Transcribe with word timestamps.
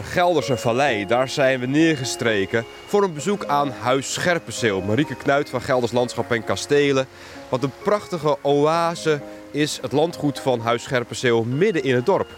de 0.00 0.06
Gelderse 0.06 0.56
Vallei. 0.56 1.06
Daar 1.06 1.28
zijn 1.28 1.60
we 1.60 1.66
neergestreken 1.66 2.64
voor 2.86 3.02
een 3.02 3.12
bezoek 3.12 3.44
aan 3.44 3.70
Huis 3.70 4.12
Scherpenzeel. 4.12 4.80
Marieke 4.80 5.14
Knuit 5.14 5.50
van 5.50 5.60
Gelders 5.60 5.92
Landschap 5.92 6.32
en 6.32 6.44
Kastelen. 6.44 7.06
Wat 7.48 7.62
een 7.62 7.72
prachtige 7.82 8.36
oase 8.42 9.20
is 9.50 9.78
het 9.82 9.92
landgoed 9.92 10.40
van 10.40 10.60
Huis 10.60 10.82
Scherpenzeel 10.82 11.44
midden 11.44 11.82
in 11.82 11.94
het 11.94 12.06
dorp. 12.06 12.28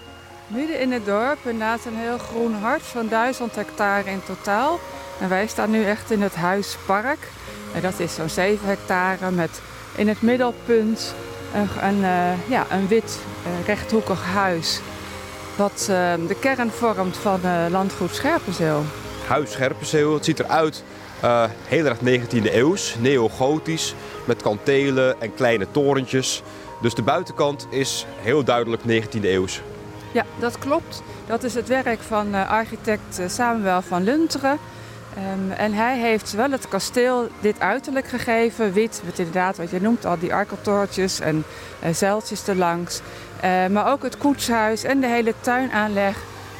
Midden 0.46 0.80
in 0.80 0.92
het 0.92 1.04
dorp, 1.04 1.38
inderdaad 1.44 1.84
een 1.84 1.96
heel 1.96 2.18
groen 2.18 2.54
hart 2.54 2.82
van 2.82 3.08
1000 3.08 3.54
hectare 3.54 4.10
in 4.10 4.22
totaal. 4.26 4.78
En 5.20 5.28
wij 5.28 5.46
staan 5.46 5.70
nu 5.70 5.84
echt 5.84 6.10
in 6.10 6.22
het 6.22 6.34
Huispark. 6.34 7.28
En 7.74 7.80
dat 7.80 8.00
is 8.00 8.14
zo'n 8.14 8.28
7 8.28 8.68
hectare 8.68 9.30
met 9.30 9.60
in 9.96 10.08
het 10.08 10.22
middelpunt 10.22 11.14
een, 11.54 11.88
een, 11.88 12.04
eh, 12.04 12.48
ja, 12.48 12.66
een 12.70 12.88
wit 12.88 13.18
uh, 13.46 13.66
rechthoekig 13.66 14.24
huis. 14.24 14.80
Wat 15.56 15.86
uh, 15.90 16.12
de 16.28 16.36
kern 16.40 16.70
vormt 16.70 17.16
van 17.16 17.40
landgoed 17.70 18.14
Scherpenzeel. 18.14 18.82
Huis 19.26 19.52
Scherpenzeel, 19.52 20.14
het 20.14 20.24
ziet 20.24 20.38
eruit 20.38 20.84
heel 21.66 21.86
erg 21.86 21.98
19e 21.98 22.54
eeuws, 22.54 22.96
neogotisch, 22.98 23.94
met 24.24 24.42
kantelen 24.42 25.20
en 25.20 25.34
kleine 25.34 25.66
torentjes. 25.70 26.42
Dus 26.80 26.94
de 26.94 27.02
buitenkant 27.02 27.66
is 27.70 28.06
heel 28.16 28.44
duidelijk 28.44 28.82
19e 28.82 29.20
eeuws. 29.22 29.60
Ja, 30.12 30.24
dat 30.38 30.58
klopt. 30.58 31.02
Dat 31.26 31.42
is 31.42 31.54
het 31.54 31.68
werk 31.68 32.00
van 32.00 32.34
architect 32.34 33.20
Samuel 33.26 33.82
van 33.82 34.02
Lunteren. 34.02 34.58
Um, 35.16 35.50
en 35.50 35.72
hij 35.72 35.98
heeft 35.98 36.32
wel 36.32 36.50
het 36.50 36.68
kasteel 36.68 37.28
dit 37.40 37.60
uiterlijk 37.60 38.08
gegeven. 38.08 38.72
Wit, 38.72 39.02
met 39.04 39.18
inderdaad 39.18 39.56
wat 39.56 39.70
je 39.70 39.80
noemt 39.80 40.06
al, 40.06 40.18
die 40.18 40.34
arkeltoortjes 40.34 41.20
en 41.20 41.44
uh, 41.84 41.94
zeiltjes 41.94 42.48
erlangs. 42.48 43.00
Uh, 43.44 43.66
maar 43.66 43.92
ook 43.92 44.02
het 44.02 44.18
koetshuis 44.18 44.84
en 44.84 45.00
de 45.00 45.06
hele 45.06 45.34
tuinaanleg 45.40 46.16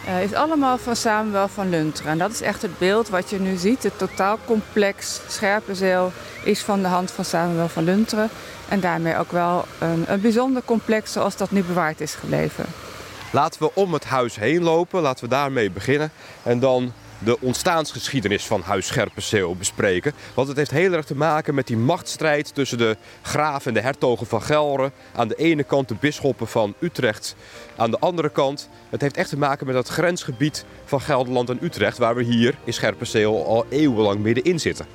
uh, 0.09 0.23
is 0.23 0.35
allemaal 0.35 0.79
van 0.79 0.97
Samuel 0.97 1.49
van 1.49 1.69
Lunteren. 1.69 2.11
En 2.11 2.19
dat 2.19 2.31
is 2.31 2.41
echt 2.41 2.63
het 2.63 2.79
beeld 2.79 3.09
wat 3.09 3.31
je 3.31 3.41
nu 3.41 3.57
ziet. 3.57 3.83
Het 3.83 3.99
totaalcomplex 3.99 5.21
Scherpenzeel 5.29 6.13
is 6.45 6.61
van 6.61 6.83
de 6.83 6.89
hand 6.89 7.11
van 7.11 7.25
Samuel 7.25 7.69
van 7.69 7.85
Lunteren. 7.85 8.29
En 8.69 8.81
daarmee 8.81 9.17
ook 9.17 9.33
wel 9.33 9.65
een, 9.79 10.05
een 10.07 10.21
bijzonder 10.21 10.63
complex 10.65 11.13
zoals 11.13 11.37
dat 11.37 11.51
nu 11.51 11.63
bewaard 11.63 12.01
is 12.01 12.15
gebleven. 12.15 12.65
Laten 13.31 13.63
we 13.63 13.71
om 13.75 13.93
het 13.93 14.05
huis 14.05 14.37
heen 14.37 14.63
lopen. 14.63 15.03
Laten 15.03 15.25
we 15.25 15.31
daarmee 15.31 15.71
beginnen. 15.71 16.11
En 16.43 16.61
dan 16.61 16.93
de 17.25 17.41
ontstaansgeschiedenis 17.41 18.47
van 18.47 18.61
Huis 18.61 18.87
Scherpenzeel 18.87 19.57
bespreken. 19.57 20.13
Want 20.35 20.49
het 20.49 20.57
heeft 20.57 20.71
heel 20.71 20.93
erg 20.93 21.05
te 21.05 21.17
maken 21.17 21.55
met 21.55 21.67
die 21.67 21.77
machtsstrijd 21.77 22.55
tussen 22.55 22.79
de 22.79 22.97
graaf 23.23 23.67
en 23.67 23.75
de 23.75 23.81
hertogen 23.81 24.27
van 24.27 24.43
Gelre. 24.43 24.91
Aan 25.15 25.29
de 25.29 25.35
ene 25.35 25.63
kant 25.63 25.89
de 25.89 25.97
bisschoppen 26.01 26.49
van 26.49 26.75
Utrecht. 26.79 27.35
Aan 27.77 27.91
de 27.91 27.99
andere 27.99 28.31
kant, 28.31 28.69
het 28.89 29.01
heeft 29.01 29.17
echt 29.17 29.29
te 29.29 29.39
maken 29.39 29.67
met 29.67 29.75
dat 29.75 29.89
grensgebied 29.89 30.65
van 30.85 31.01
Gelderland 31.01 31.51
en 31.51 31.59
Utrecht. 31.63 31.99
Waar 31.99 32.15
we 32.15 32.23
hier 32.23 32.55
in 32.65 32.73
Scherpenzeel 32.73 33.47
al 33.47 33.67
eeuwenlang 33.69 34.21
middenin 34.21 34.61
zitten. 34.61 34.87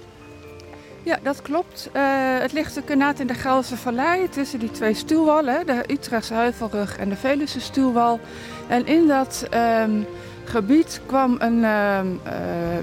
Ja, 1.03 1.19
dat 1.23 1.41
klopt. 1.41 1.89
Uh, 1.93 2.01
het 2.39 2.53
ligt 2.53 2.77
inderdaad 2.77 3.19
in 3.19 3.27
de 3.27 3.33
Gelderse 3.33 3.77
Vallei 3.77 4.29
tussen 4.29 4.59
die 4.59 4.71
twee 4.71 4.93
stuwwallen. 4.93 5.65
De 5.65 5.83
Utrechtse 5.87 6.33
Heuvelrug 6.33 6.97
en 6.97 7.09
de 7.09 7.15
Veluwe 7.15 7.59
stuwwal. 7.59 8.19
En 8.67 8.85
in 8.85 9.07
dat... 9.07 9.47
Um 9.83 10.07
gebied 10.47 11.01
kwam 11.05 11.35
een, 11.39 11.57
uh, 11.57 11.99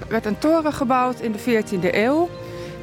werd 0.09 0.27
een 0.27 0.39
toren 0.39 0.73
gebouwd 0.73 1.21
in 1.21 1.33
de 1.33 1.39
14e 1.39 1.95
eeuw. 1.95 2.29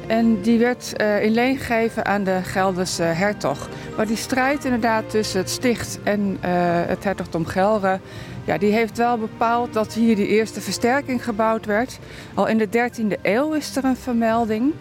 En 0.06 0.40
die 0.40 0.58
werd 0.58 0.92
uh, 1.00 1.24
in 1.24 1.32
leen 1.32 1.56
gegeven 1.56 2.04
aan 2.04 2.24
de 2.24 2.38
Gelderse 2.42 3.02
hertog. 3.02 3.68
Maar 3.96 4.06
die 4.06 4.16
strijd 4.16 4.64
inderdaad 4.64 5.10
tussen 5.10 5.40
het 5.40 5.50
sticht 5.50 5.98
en 6.02 6.20
uh, 6.20 6.38
het 6.86 7.04
hertogdom 7.04 7.46
Gelre... 7.46 8.00
Ja, 8.44 8.58
die 8.58 8.72
heeft 8.72 8.96
wel 8.96 9.18
bepaald 9.18 9.72
dat 9.72 9.94
hier 9.94 10.16
die 10.16 10.26
eerste 10.26 10.60
versterking 10.60 11.24
gebouwd 11.24 11.66
werd. 11.66 11.98
Al 12.34 12.46
in 12.46 12.58
de 12.58 12.66
13e 12.66 13.20
eeuw 13.22 13.52
is 13.52 13.76
er 13.76 13.84
een 13.84 13.96
vermelding. 13.96 14.72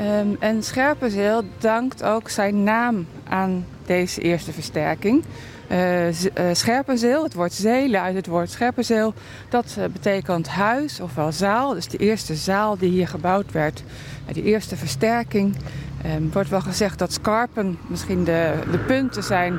Um, 0.00 0.36
en 0.38 0.62
Scherpenzeel 0.62 1.42
dankt 1.58 2.02
ook 2.02 2.28
zijn 2.28 2.62
naam 2.62 3.06
aan 3.28 3.66
deze 3.86 4.20
eerste 4.20 4.52
versterking. 4.52 5.24
Uh, 5.72 6.52
Scherpenzeel, 6.52 7.22
het 7.22 7.34
woord 7.34 7.52
zee 7.52 7.98
uit 7.98 8.14
het 8.14 8.26
woord 8.26 8.50
Scherpenzeel. 8.50 9.14
Dat 9.48 9.76
uh, 9.78 9.84
betekent 9.84 10.48
huis 10.48 11.00
ofwel 11.00 11.32
zaal. 11.32 11.74
Dus 11.74 11.88
de 11.88 11.98
eerste 11.98 12.34
zaal 12.34 12.78
die 12.78 12.90
hier 12.90 13.08
gebouwd 13.08 13.52
werd, 13.52 13.82
die 14.32 14.42
eerste 14.42 14.76
versterking. 14.76 15.56
Um, 16.16 16.32
wordt 16.32 16.48
wel 16.48 16.60
gezegd 16.60 16.98
dat 16.98 17.12
scarpen 17.12 17.78
misschien 17.86 18.24
de, 18.24 18.52
de 18.70 18.78
punten 18.78 19.22
zijn 19.22 19.58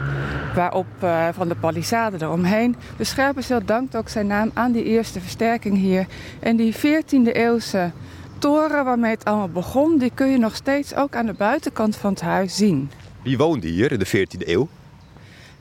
waarop 0.55 0.85
van 1.33 1.47
de 1.47 1.55
palissade 1.55 2.17
eromheen. 2.19 2.75
Dus 2.97 3.09
Scherpenzeel 3.09 3.65
dankt 3.65 3.95
ook 3.95 4.09
zijn 4.09 4.27
naam 4.27 4.51
aan 4.53 4.71
die 4.71 4.83
eerste 4.83 5.19
versterking 5.21 5.77
hier. 5.77 6.05
En 6.39 6.55
die 6.55 6.75
14e 6.75 7.31
eeuwse 7.31 7.91
toren 8.37 8.85
waarmee 8.85 9.11
het 9.11 9.25
allemaal 9.25 9.49
begon, 9.49 9.97
die 9.97 10.11
kun 10.13 10.27
je 10.27 10.37
nog 10.37 10.55
steeds 10.55 10.95
ook 10.95 11.15
aan 11.15 11.25
de 11.25 11.33
buitenkant 11.33 11.95
van 11.95 12.09
het 12.09 12.21
huis 12.21 12.55
zien. 12.55 12.91
Wie 13.23 13.37
woonde 13.37 13.67
hier 13.67 13.91
in 13.91 13.99
de 13.99 14.07
14e 14.07 14.47
eeuw? 14.47 14.67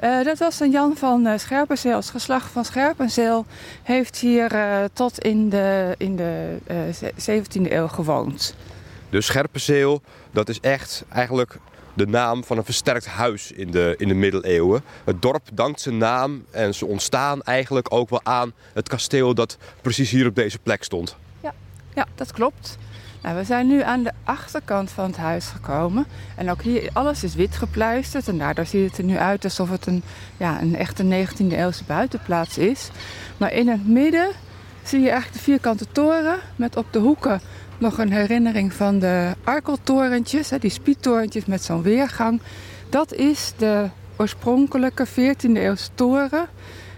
Uh, 0.04 0.24
dat 0.24 0.38
was 0.38 0.60
een 0.60 0.70
Jan 0.70 0.96
van 0.96 1.26
uh, 1.26 1.38
Scherpenzeel. 1.38 1.96
Het 1.96 2.10
geslacht 2.10 2.52
van 2.52 2.64
Scherpenzeel 2.64 3.46
heeft 3.82 4.18
hier 4.18 4.54
uh, 4.54 4.84
tot 4.92 5.18
in 5.18 5.48
de, 5.48 5.94
in 5.96 6.16
de 6.16 6.58
17e 7.30 7.72
eeuw 7.72 7.88
gewoond. 7.88 8.54
Dus 9.10 9.26
Scherpenzeel, 9.26 10.02
dat 10.30 10.48
is 10.48 10.60
echt 10.60 11.04
eigenlijk 11.08 11.58
de 11.94 12.06
naam 12.06 12.44
van 12.44 12.56
een 12.56 12.64
versterkt 12.64 13.06
huis 13.06 13.52
in 13.52 13.70
de, 13.70 13.94
in 13.98 14.08
de 14.08 14.14
middeleeuwen. 14.14 14.82
Het 15.04 15.22
dorp 15.22 15.48
dankt 15.52 15.80
zijn 15.80 15.98
naam 15.98 16.44
en 16.50 16.74
ze 16.74 16.86
ontstaan 16.86 17.42
eigenlijk 17.42 17.92
ook 17.92 18.10
wel 18.10 18.20
aan 18.22 18.52
het 18.72 18.88
kasteel 18.88 19.34
dat 19.34 19.56
precies 19.80 20.10
hier 20.10 20.26
op 20.26 20.34
deze 20.34 20.58
plek 20.58 20.84
stond. 20.84 21.16
Ja, 21.40 21.54
ja 21.94 22.06
dat 22.14 22.32
klopt. 22.32 22.78
Nou, 23.22 23.36
we 23.36 23.44
zijn 23.44 23.66
nu 23.66 23.82
aan 23.82 24.02
de 24.02 24.12
achterkant 24.24 24.90
van 24.90 25.06
het 25.06 25.16
huis 25.16 25.46
gekomen. 25.46 26.06
En 26.36 26.50
ook 26.50 26.62
hier, 26.62 26.90
alles 26.92 27.24
is 27.24 27.34
wit 27.34 27.56
gepleisterd. 27.56 28.28
En 28.28 28.38
daardoor 28.38 28.66
ziet 28.66 28.88
het 28.88 28.98
er 28.98 29.04
nu 29.04 29.16
uit 29.16 29.44
alsof 29.44 29.70
het 29.70 29.86
een, 29.86 30.02
ja, 30.36 30.60
een 30.60 30.76
echte 30.76 31.02
19e 31.02 31.46
eeuwse 31.48 31.84
buitenplaats 31.84 32.58
is. 32.58 32.90
Maar 33.36 33.52
in 33.52 33.68
het 33.68 33.86
midden 33.86 34.30
zie 34.82 35.00
je 35.00 35.10
eigenlijk 35.10 35.38
de 35.38 35.44
vierkante 35.44 35.86
toren. 35.92 36.38
Met 36.56 36.76
op 36.76 36.86
de 36.90 36.98
hoeken 36.98 37.40
nog 37.78 37.98
een 37.98 38.12
herinnering 38.12 38.72
van 38.72 38.98
de 38.98 39.32
arkeltorentjes. 39.44 40.48
Die 40.48 40.70
spiettorentjes 40.70 41.44
met 41.44 41.62
zo'n 41.62 41.82
weergang. 41.82 42.40
Dat 42.88 43.12
is 43.12 43.52
de 43.56 43.88
oorspronkelijke 44.16 45.06
14e 45.06 45.52
eeuwse 45.52 45.88
toren. 45.94 46.46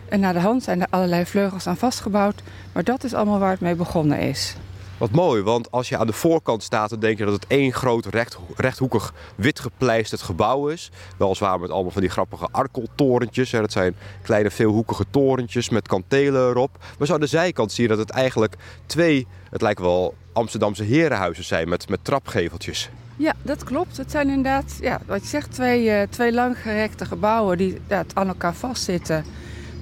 En 0.08 0.20
naar 0.20 0.32
de 0.32 0.41
hand 0.41 0.62
zijn 0.62 0.81
er 0.81 0.87
allerlei 0.91 1.26
vleugels 1.26 1.66
aan 1.66 1.76
vastgebouwd. 1.76 2.42
Maar 2.72 2.84
dat 2.84 3.04
is 3.04 3.14
allemaal 3.14 3.38
waar 3.38 3.50
het 3.50 3.60
mee 3.60 3.75
begonnen 3.75 4.19
is. 4.19 4.56
Wat 5.00 5.11
mooi, 5.11 5.43
want 5.43 5.71
als 5.71 5.88
je 5.88 5.97
aan 5.97 6.06
de 6.06 6.12
voorkant 6.12 6.62
staat, 6.62 6.91
dan 6.91 7.00
denk 7.00 7.19
je 7.19 7.25
dat 7.25 7.34
het 7.34 7.47
één 7.47 7.72
groot 7.72 8.06
recht, 8.06 8.38
rechthoekig 8.56 9.15
wit 9.34 9.61
gepleisterd 9.61 10.22
gebouw 10.22 10.69
is. 10.69 10.91
Weliswaar 11.16 11.61
met 11.61 11.71
allemaal 11.71 11.91
van 11.91 12.00
die 12.00 12.11
grappige 12.11 12.49
arkeltorentjes. 12.50 13.50
Dat 13.50 13.72
zijn 13.72 13.94
kleine 14.22 14.50
veelhoekige 14.50 15.05
torentjes 15.11 15.69
met 15.69 15.88
kantelen 15.88 16.49
erop. 16.49 16.71
Maar 16.99 17.06
zo 17.06 17.15
aan 17.15 17.21
de 17.21 17.27
zijkant 17.27 17.72
zie 17.72 17.83
je 17.83 17.88
dat 17.88 17.99
het 17.99 18.11
eigenlijk 18.11 18.56
twee, 18.87 19.27
het 19.50 19.62
lijkt 19.62 19.81
wel 19.81 20.15
Amsterdamse 20.33 20.84
herenhuizen 20.84 21.44
zijn 21.44 21.69
met, 21.69 21.88
met 21.88 22.05
trapgeveltjes. 22.05 22.91
Ja, 23.17 23.34
dat 23.43 23.65
klopt. 23.65 23.97
Het 23.97 24.11
zijn 24.11 24.28
inderdaad, 24.28 24.78
ja, 24.81 25.00
wat 25.06 25.22
je 25.22 25.28
zegt, 25.28 25.53
twee, 25.53 25.84
uh, 25.84 26.03
twee 26.11 26.32
langgerekte 26.32 27.05
gebouwen 27.05 27.59
die 27.59 27.81
ja, 27.88 28.05
aan 28.15 28.28
elkaar 28.28 28.55
vastzitten. 28.55 29.25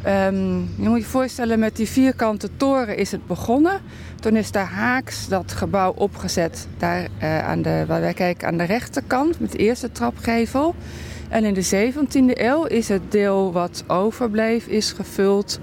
Um, 0.06 0.58
je 0.76 0.88
moet 0.88 1.00
je 1.00 1.04
voorstellen, 1.04 1.58
met 1.58 1.76
die 1.76 1.88
vierkante 1.88 2.48
toren 2.56 2.96
is 2.96 3.12
het 3.12 3.26
begonnen. 3.26 3.80
Toen 4.20 4.36
is 4.36 4.50
daar 4.50 4.66
haaks 4.66 5.28
dat 5.28 5.52
gebouw 5.52 5.92
opgezet, 5.92 6.66
daar 6.76 7.08
uh, 7.22 7.48
aan 7.48 7.62
de, 7.62 7.84
waar 7.86 8.00
wij 8.00 8.14
kijken 8.14 8.48
aan 8.48 8.56
de 8.56 8.64
rechterkant, 8.64 9.40
met 9.40 9.52
de 9.52 9.58
eerste 9.58 9.92
trapgevel. 9.92 10.74
En 11.28 11.44
in 11.44 11.54
de 11.54 11.92
17e 11.92 12.40
eeuw 12.40 12.64
is 12.64 12.88
het 12.88 13.02
deel 13.12 13.52
wat 13.52 13.84
overbleef, 13.86 14.66
is 14.66 14.92
gevuld 14.92 15.58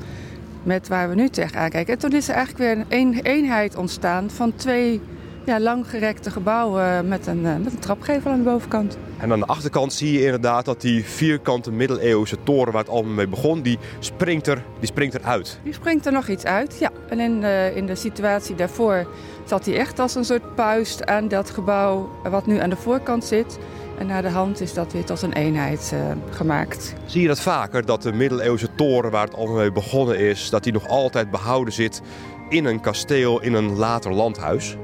met 0.63 0.87
waar 0.87 1.09
we 1.09 1.15
nu 1.15 1.29
tegenaan 1.29 1.69
kijken. 1.69 1.93
En 1.93 1.99
toen 1.99 2.13
is 2.13 2.27
er 2.29 2.35
eigenlijk 2.35 2.87
weer 2.87 2.99
een 2.99 3.19
eenheid 3.21 3.75
ontstaan 3.75 4.29
van 4.29 4.55
twee 4.55 5.01
ja, 5.45 5.59
langgerekte 5.59 6.31
gebouwen 6.31 7.07
met 7.07 7.27
een, 7.27 7.39
uh, 7.39 7.55
met 7.63 7.73
een 7.73 7.79
trapgevel 7.79 8.31
aan 8.31 8.37
de 8.37 8.43
bovenkant. 8.43 8.97
En 9.17 9.31
aan 9.31 9.39
de 9.39 9.45
achterkant 9.45 9.93
zie 9.93 10.11
je 10.11 10.23
inderdaad 10.23 10.65
dat 10.65 10.81
die 10.81 11.05
vierkante 11.05 11.71
middeleeuwse 11.71 12.37
toren 12.43 12.73
waar 12.73 12.81
het 12.81 12.91
allemaal 12.91 13.13
mee 13.13 13.27
begon, 13.27 13.61
die 13.61 13.79
springt, 13.99 14.47
er, 14.47 14.63
die 14.79 14.87
springt 14.87 15.15
eruit. 15.15 15.59
Die 15.63 15.73
springt 15.73 16.05
er 16.05 16.11
nog 16.11 16.27
iets 16.27 16.43
uit, 16.43 16.77
ja. 16.79 16.91
En 17.09 17.19
in 17.19 17.41
de, 17.41 17.71
in 17.75 17.85
de 17.85 17.95
situatie 17.95 18.55
daarvoor 18.55 19.07
zat 19.45 19.65
hij 19.65 19.77
echt 19.77 19.99
als 19.99 20.15
een 20.15 20.25
soort 20.25 20.55
puist 20.55 21.05
aan 21.05 21.27
dat 21.27 21.49
gebouw 21.49 22.09
wat 22.29 22.45
nu 22.45 22.59
aan 22.59 22.69
de 22.69 22.75
voorkant 22.75 23.25
zit. 23.25 23.57
En 23.97 24.07
naar 24.07 24.21
de 24.21 24.29
hand 24.29 24.61
is 24.61 24.73
dat 24.73 24.93
weer 24.93 25.05
tot 25.05 25.21
een 25.21 25.33
eenheid 25.33 25.91
uh, 25.93 25.99
gemaakt. 26.29 26.93
Zie 27.05 27.21
je 27.21 27.27
dat 27.27 27.39
vaker, 27.39 27.85
dat 27.85 28.01
de 28.01 28.13
middeleeuwse 28.13 28.67
toren 28.75 29.11
waar 29.11 29.25
het 29.25 29.35
allemaal 29.35 29.55
mee 29.55 29.71
begonnen 29.71 30.19
is, 30.19 30.49
dat 30.49 30.63
die 30.63 30.73
nog 30.73 30.87
altijd 30.87 31.31
behouden 31.31 31.73
zit 31.73 32.01
in 32.49 32.65
een 32.65 32.79
kasteel, 32.79 33.41
in 33.41 33.53
een 33.53 33.75
later 33.75 34.13
landhuis? 34.13 34.77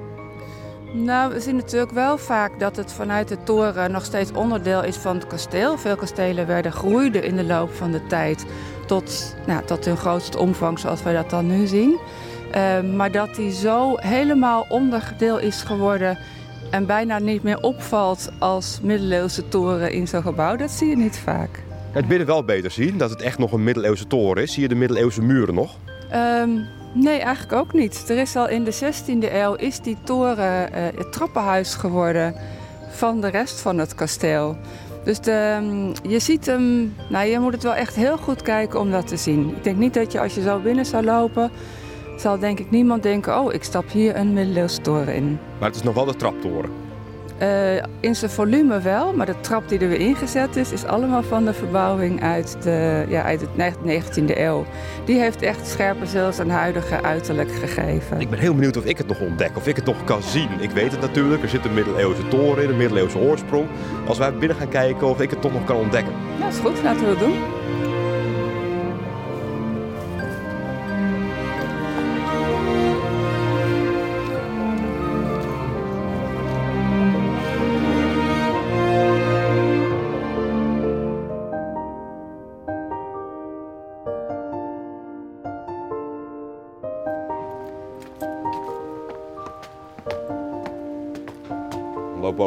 Nou, 0.94 1.34
we 1.34 1.40
zien 1.40 1.56
natuurlijk 1.56 1.92
wel 1.92 2.18
vaak 2.18 2.60
dat 2.60 2.76
het 2.76 2.92
vanuit 2.92 3.28
de 3.28 3.44
toren 3.44 3.92
nog 3.92 4.06
steeds 4.06 4.32
onderdeel 4.32 4.84
is 4.84 4.96
van 4.96 5.16
het 5.16 5.28
kasteel. 5.28 5.78
Veel 5.78 5.96
kastelen 5.96 6.48
werden 6.48 6.72
groeiden 6.72 7.24
in 7.24 7.36
de 7.36 7.44
loop 7.44 7.74
van 7.74 7.92
de 7.92 8.08
tijd 8.08 8.46
tot, 8.88 9.36
nou, 9.48 9.66
tot 9.66 9.86
hun 9.86 9.98
grootste 9.98 10.38
omvang 10.38 10.80
zoals 10.80 11.04
wij 11.04 11.14
dat 11.14 11.30
dan 11.30 11.48
nu 11.48 11.68
zien. 11.68 12.00
Ehm, 12.52 12.96
maar 12.96 13.12
dat 13.12 13.36
die 13.36 13.52
zo 13.52 13.96
helemaal 13.98 14.66
onderdeel 14.70 15.40
is 15.40 15.62
geworden 15.62 16.18
en 16.72 16.86
bijna 16.86 17.20
niet 17.20 17.44
meer 17.44 17.62
opvalt 17.62 18.30
als 18.40 18.80
middeleeuwse 18.82 19.48
toren 19.48 19.92
in 19.92 20.08
zo'n 20.08 20.22
gebouw, 20.22 20.56
dat 20.56 20.72
zie 20.72 20.88
je 20.88 20.98
niet 20.98 21.18
vaak. 21.18 21.64
Het 21.92 22.08
binnen 22.08 22.28
wel 22.28 22.44
beter 22.44 22.72
zien, 22.72 22.98
dat 22.98 23.10
het 23.10 23.22
echt 23.22 23.38
nog 23.38 23.52
een 23.52 23.64
middeleeuwse 23.64 24.08
toren 24.08 24.44
is. 24.44 24.54
Zie 24.54 24.62
je 24.62 24.68
de 24.68 24.76
middeleeuwse 24.76 25.22
muren 25.22 25.54
nog? 25.54 25.78
Ehm, 26.10 26.50
nee, 26.94 27.20
eigenlijk 27.20 27.54
ook 27.54 27.74
niet. 27.74 28.10
Er 28.10 28.18
is 28.18 28.36
al 28.36 28.50
in 28.50 28.64
de 28.64 28.74
16e 28.74 29.34
eeuw 29.34 29.54
is 29.54 29.80
die 29.80 29.98
toren 30.04 30.70
uh, 30.70 30.78
het 30.98 31.12
trappenhuis 31.12 31.74
geworden 31.74 32.36
van 32.90 33.22
de 33.22 33.28
rest 33.28 33.60
van 33.60 33.78
het 33.78 33.96
kasteel. 33.96 34.58
Dus 35.04 35.20
de, 35.20 35.32
ehm, 35.32 36.10
je 36.12 36.20
ziet 36.20 36.46
hem, 36.46 36.96
nou 37.10 37.28
je 37.28 37.40
moet 37.40 37.54
het 37.54 37.64
wel 37.64 37.74
echt 37.74 37.96
heel 37.96 38.18
goed 38.18 38.42
kijken 38.42 38.80
om 38.80 38.92
dat 38.92 39.08
te 39.08 39.18
zien. 39.18 39.50
Ik 39.50 39.64
denk 39.64 39.78
niet 39.78 39.94
dat 39.94 40.12
je 40.12 40.20
als 40.20 40.36
je 40.36 40.42
zo 40.42 40.60
binnen 40.60 40.86
zou 40.86 41.04
lopen, 41.04 41.52
zal 42.18 42.40
denk 42.40 42.60
ik 42.60 42.72
niemand 42.72 43.04
denken, 43.04 43.40
oh 43.40 43.54
ik 43.54 43.64
stap 43.64 43.90
hier 43.90 44.16
een 44.16 44.34
middeleeuwse 44.34 44.82
toren 44.82 45.16
in. 45.16 45.40
Maar 45.60 45.68
het 45.68 45.78
is 45.78 45.84
nog 45.84 45.94
wel 45.94 46.06
de 46.06 46.16
traptoren. 46.16 46.70
Uh, 47.42 47.76
in 48.00 48.16
zijn 48.16 48.32
volume 48.32 48.82
wel, 48.82 49.14
maar 49.14 49.26
de 49.26 49.40
trap 49.40 49.70
die 49.70 49.80
er 49.80 49.88
weer 49.88 50.00
ingezet 50.00 50.56
is, 50.56 50.72
is 50.72 50.86
allemaal 50.86 51.24
van 51.24 51.46
de 51.46 51.54
verbouwing 51.54 52.24
uit 52.24 52.58
de, 52.64 53.06
ja, 53.08 53.24
uit 53.24 53.40
de 53.40 53.72
19e 53.72 54.38
eeuw. 54.38 54.66
Die 55.06 55.20
heeft 55.20 55.42
echt 55.42 55.68
scherpe 55.68 56.06
zelfs 56.06 56.38
een 56.38 56.50
huidige 56.50 57.02
uiterlijk 57.02 57.52
gegeven. 57.52 58.20
Ik 58.20 58.30
ben 58.30 58.40
heel 58.40 58.54
benieuwd 58.54 58.78
of 58.78 58.86
ik 58.86 58.98
het 58.98 59.08
nog 59.08 59.20
ontdek, 59.20 59.58
of 59.58 59.68
ik 59.68 59.76
het 59.76 59.86
nog 59.86 60.04
kan 60.04 60.24
zien. 60.24 60.50
Ik 60.60 60.72
weet 60.72 60.92
het 60.92 61.02
natuurlijk, 61.02 61.44
er 61.44 61.50
zit 61.50 61.66
een 61.66 61.74
middeleeuwse 61.74 62.28
toren 62.28 62.64
in, 62.64 62.70
een 62.70 62.78
middeleeuwse 62.78 63.18
oorsprong. 63.18 63.68
Als 64.08 64.18
wij 64.18 64.34
binnen 64.34 64.58
gaan 64.58 64.70
kijken 64.70 65.08
of 65.08 65.22
ik 65.22 65.30
het 65.30 65.42
toch 65.42 65.54
nog 65.54 65.64
kan 65.64 65.76
ontdekken. 65.76 66.14
Ja, 66.40 66.48
is 66.48 66.58
goed, 66.58 66.84
laten 66.84 67.04
we 67.04 67.10
het 67.10 67.20
doen. 67.20 67.38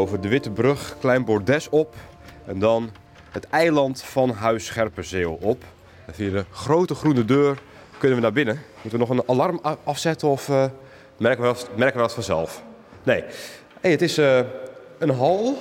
Over 0.05 0.21
de 0.21 0.29
Witte 0.29 0.51
Brug, 0.51 0.97
Klein 1.01 1.25
Bordes 1.25 1.69
op. 1.69 1.95
En 2.47 2.59
dan 2.59 2.91
het 3.31 3.49
eiland 3.49 4.03
van 4.03 4.31
Huis 4.31 4.67
Scherpenzeel 4.67 5.39
op. 5.41 5.65
En 6.06 6.15
via 6.15 6.31
de 6.31 6.45
grote 6.51 6.95
groene 6.95 7.25
deur 7.25 7.59
kunnen 7.99 8.17
we 8.17 8.23
naar 8.23 8.33
binnen. 8.33 8.61
Moeten 8.83 8.91
we 8.91 9.06
nog 9.06 9.09
een 9.09 9.29
alarm 9.29 9.61
afzetten 9.85 10.29
of 10.29 10.49
uh, 10.49 10.65
merken, 11.17 11.43
we 11.43 11.49
dat, 11.49 11.69
merken 11.77 12.03
we 12.03 12.09
vanzelf? 12.09 12.62
Nee. 13.03 13.25
Hey, 13.81 13.91
het 13.91 14.03
is 14.03 14.19
uh, 14.19 14.39
een 14.99 15.11
hal 15.11 15.56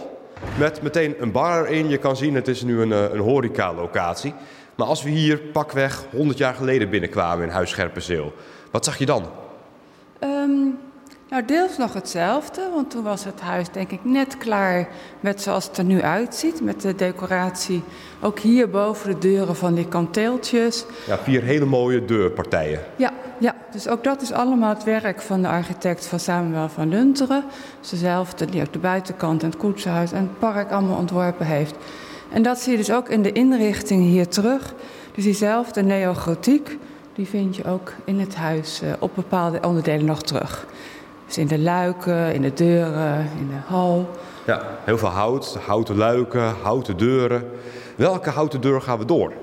met 0.57 0.81
meteen 0.81 1.15
een 1.19 1.31
bar 1.31 1.65
erin. 1.65 1.89
Je 1.89 1.97
kan 1.97 2.17
zien, 2.17 2.35
het 2.35 2.47
is 2.47 2.61
nu 2.61 2.81
een, 2.81 2.91
uh, 2.91 3.13
een 3.13 3.19
horeca-locatie. 3.19 4.33
Maar 4.75 4.87
als 4.87 5.03
we 5.03 5.09
hier 5.09 5.37
pakweg 5.37 6.05
100 6.11 6.37
jaar 6.37 6.53
geleden 6.53 6.89
binnenkwamen 6.89 7.45
in 7.45 7.51
Huis 7.51 7.69
Scherpenzeel, 7.69 8.33
wat 8.71 8.85
zag 8.85 8.97
je 8.97 9.05
dan? 9.05 9.25
Um, 10.23 10.72
nou, 11.33 11.45
deels 11.45 11.77
nog 11.77 11.93
hetzelfde, 11.93 12.69
want 12.73 12.89
toen 12.89 13.03
was 13.03 13.23
het 13.23 13.41
huis 13.41 13.69
denk 13.69 13.91
ik 13.91 13.99
net 14.03 14.37
klaar 14.37 14.87
met 15.19 15.41
zoals 15.41 15.65
het 15.65 15.77
er 15.77 15.83
nu 15.83 16.01
uitziet, 16.01 16.61
met 16.61 16.81
de 16.81 16.95
decoratie. 16.95 17.83
Ook 18.21 18.39
hier 18.39 18.69
boven 18.69 19.09
de 19.09 19.17
deuren 19.17 19.55
van 19.55 19.73
die 19.73 19.87
kanteeltjes. 19.87 20.85
Ja, 21.07 21.17
vier 21.17 21.43
hele 21.43 21.65
mooie 21.65 22.05
deurpartijen. 22.05 22.79
Ja, 22.95 23.13
ja, 23.37 23.55
dus 23.71 23.87
ook 23.87 24.03
dat 24.03 24.21
is 24.21 24.31
allemaal 24.31 24.69
het 24.69 24.83
werk 24.83 25.21
van 25.21 25.41
de 25.41 25.47
architect 25.47 26.05
van 26.05 26.19
Samuel 26.19 26.69
van 26.69 26.89
Lunteren. 26.89 27.43
Dezelfde 27.89 28.45
die 28.45 28.61
ook 28.61 28.73
de 28.73 28.79
buitenkant 28.79 29.43
en 29.43 29.49
het 29.49 29.57
koetsenhuis 29.57 30.11
en 30.11 30.21
het 30.21 30.39
park 30.39 30.71
allemaal 30.71 30.97
ontworpen 30.97 31.45
heeft. 31.45 31.75
En 32.31 32.41
dat 32.41 32.59
zie 32.59 32.71
je 32.71 32.77
dus 32.77 32.91
ook 32.91 33.09
in 33.09 33.21
de 33.21 33.31
inrichting 33.31 34.03
hier 34.03 34.27
terug. 34.27 34.73
Dus 35.15 35.23
diezelfde 35.23 35.83
neogotiek, 35.83 36.77
die 37.13 37.27
vind 37.27 37.55
je 37.55 37.65
ook 37.65 37.93
in 38.05 38.19
het 38.19 38.35
huis 38.35 38.81
uh, 38.83 38.89
op 38.99 39.11
bepaalde 39.15 39.59
onderdelen 39.61 40.05
nog 40.05 40.21
terug. 40.21 40.65
Dus 41.33 41.41
in 41.41 41.47
de 41.47 41.59
luiken, 41.59 42.33
in 42.33 42.41
de 42.41 42.53
deuren, 42.53 43.29
in 43.39 43.47
de 43.47 43.73
hal. 43.73 44.09
Ja, 44.45 44.61
heel 44.83 44.97
veel 44.97 45.09
hout, 45.09 45.57
houten 45.65 45.97
luiken, 45.97 46.55
houten 46.61 46.97
deuren. 46.97 47.51
Welke 47.95 48.29
houten 48.29 48.61
deur 48.61 48.81
gaan 48.81 48.97
we 48.97 49.05
door? 49.05 49.33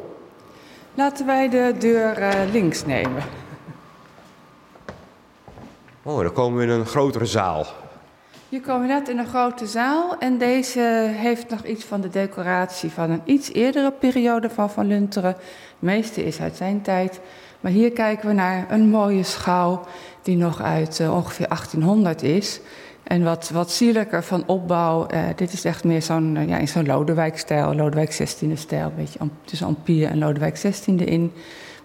Laten 0.95 1.27
wij 1.27 1.49
de 1.49 1.75
deur 1.79 2.19
uh, 2.19 2.53
links 2.53 2.85
nemen. 2.85 3.23
Oh, 6.03 6.21
dan 6.21 6.33
komen 6.33 6.59
we 6.59 6.65
in 6.73 6.79
een 6.79 6.87
grotere 6.87 7.27
zaal. 7.27 7.67
Komen 8.63 8.87
we 8.87 8.93
net 8.93 9.09
in 9.09 9.19
een 9.19 9.27
grote 9.27 9.67
zaal 9.67 10.17
en 10.19 10.39
deze 10.39 11.11
heeft 11.13 11.51
nog 11.51 11.65
iets 11.65 11.85
van 11.85 12.01
de 12.01 12.09
decoratie 12.09 12.91
van 12.91 13.11
een 13.11 13.23
iets 13.25 13.53
eerdere 13.53 13.93
periode 13.93 14.51
van 14.51 14.71
Van 14.71 14.87
Lunteren. 14.87 15.31
Het 15.31 15.39
meeste 15.79 16.25
is 16.25 16.41
uit 16.41 16.57
zijn 16.57 16.83
tijd. 16.83 17.21
Maar 17.61 17.73
hier 17.73 17.93
kijken 17.93 18.29
we 18.29 18.35
naar 18.35 18.67
een 18.71 18.89
mooie 18.89 19.23
schouw 19.23 19.81
die 20.23 20.37
nog 20.37 20.63
uit 20.63 20.99
uh, 20.99 21.15
ongeveer 21.15 21.49
1800 21.49 22.23
is. 22.23 22.61
En 23.03 23.25
wat, 23.25 23.51
wat 23.53 23.71
sierlijker 23.71 24.25
van 24.25 24.43
opbouw. 24.47 25.07
Uh, 25.15 25.25
dit 25.37 25.53
is 25.53 25.65
echt 25.65 25.85
meer 25.85 26.03
zo'n 26.03 26.37
uh, 26.37 26.49
ja, 26.49 26.57
in 26.57 26.69
zo'n 26.69 26.87
Lodewijk-stijl, 26.87 27.75
Lodewijk 27.75 28.13
16e-stijl. 28.13 28.85
Een 28.85 28.95
beetje 28.97 29.19
tussen 29.45 29.67
Ampier 29.67 30.11
en 30.11 30.19
Lodewijk 30.19 30.59
16e 30.59 31.05
in. 31.05 31.33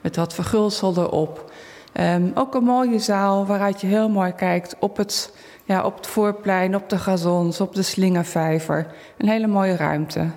Met 0.02 0.16
wat 0.16 0.34
vergulsel 0.34 0.94
erop. 0.98 1.52
Um, 2.00 2.32
ook 2.34 2.56
een 2.56 2.64
mooie 2.64 3.00
zaal 3.00 3.46
waaruit 3.46 3.82
je 3.82 3.88
heel 3.88 4.10
mooi 4.10 4.32
kijkt 4.32 4.76
op 4.80 4.98
het, 4.98 5.34
ja, 5.64 5.84
op 5.84 5.96
het 5.96 6.08
voorplein, 6.08 6.76
op 6.76 6.90
de 6.90 6.98
gazons, 6.98 7.62
op 7.62 7.76
de 7.76 7.82
slingervijver. 7.82 8.88
Een 9.18 9.30
hele 9.30 9.48
mooie 9.48 9.76
ruimte. 9.76 10.28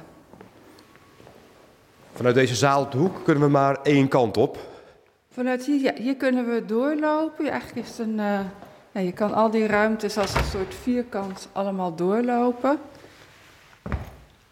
Vanuit 2.14 2.34
deze 2.34 2.54
zaal 2.54 2.82
op 2.82 2.92
de 2.92 2.98
hoek 2.98 3.24
kunnen 3.24 3.42
we 3.42 3.48
maar 3.48 3.78
één 3.82 4.08
kant 4.08 4.36
op. 4.36 4.58
Vanuit 5.38 5.64
hier, 5.64 5.80
ja, 5.80 5.92
hier 5.94 6.16
kunnen 6.16 6.50
we 6.50 6.64
doorlopen. 6.64 7.50
Eigenlijk 7.50 7.86
is 7.86 7.98
het 7.98 8.06
een, 8.06 8.18
uh, 8.18 8.40
ja, 8.92 9.00
je 9.00 9.12
kan 9.12 9.34
al 9.34 9.50
die 9.50 9.66
ruimtes 9.66 10.18
als 10.18 10.34
een 10.34 10.44
soort 10.44 10.74
vierkant 10.74 11.48
allemaal 11.52 11.94
doorlopen. 11.94 12.78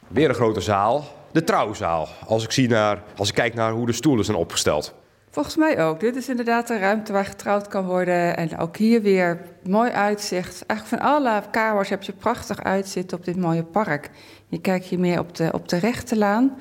Weer 0.09 0.29
een 0.29 0.35
grote 0.35 0.61
zaal, 0.61 1.05
de 1.33 1.45
trouwzaal. 1.45 2.09
Als 2.27 2.45
ik, 2.45 2.53
zie 2.53 2.69
naar, 2.69 3.03
als 3.17 3.29
ik 3.29 3.35
kijk 3.35 3.55
naar 3.55 3.73
hoe 3.73 3.87
de 3.87 3.93
stoelen 3.93 4.25
zijn 4.25 4.37
opgesteld. 4.37 4.95
Volgens 5.31 5.57
mij 5.57 5.85
ook. 5.85 6.01
Dit 6.01 6.17
is 6.17 6.29
inderdaad 6.29 6.71
een 6.71 6.79
ruimte 6.79 7.13
waar 7.13 7.25
getrouwd 7.25 7.69
kan 7.69 7.85
worden. 7.85 8.37
En 8.37 8.59
ook 8.59 8.77
hier 8.77 9.03
weer 9.03 9.41
mooi 9.63 9.91
uitzicht. 9.91 10.67
Eigenlijk 10.67 11.03
van 11.03 11.13
alle 11.13 11.43
kamers 11.51 11.89
heb 11.89 12.03
je 12.03 12.13
prachtig 12.13 12.63
uitzicht 12.63 13.13
op 13.13 13.25
dit 13.25 13.37
mooie 13.37 13.65
park. 13.65 14.11
Je 14.49 14.61
kijkt 14.61 14.85
hier 14.85 15.01
meer 15.01 15.19
op 15.19 15.35
de, 15.35 15.49
op 15.53 15.69
de 15.69 15.77
rechte 15.77 16.17
laan. 16.17 16.57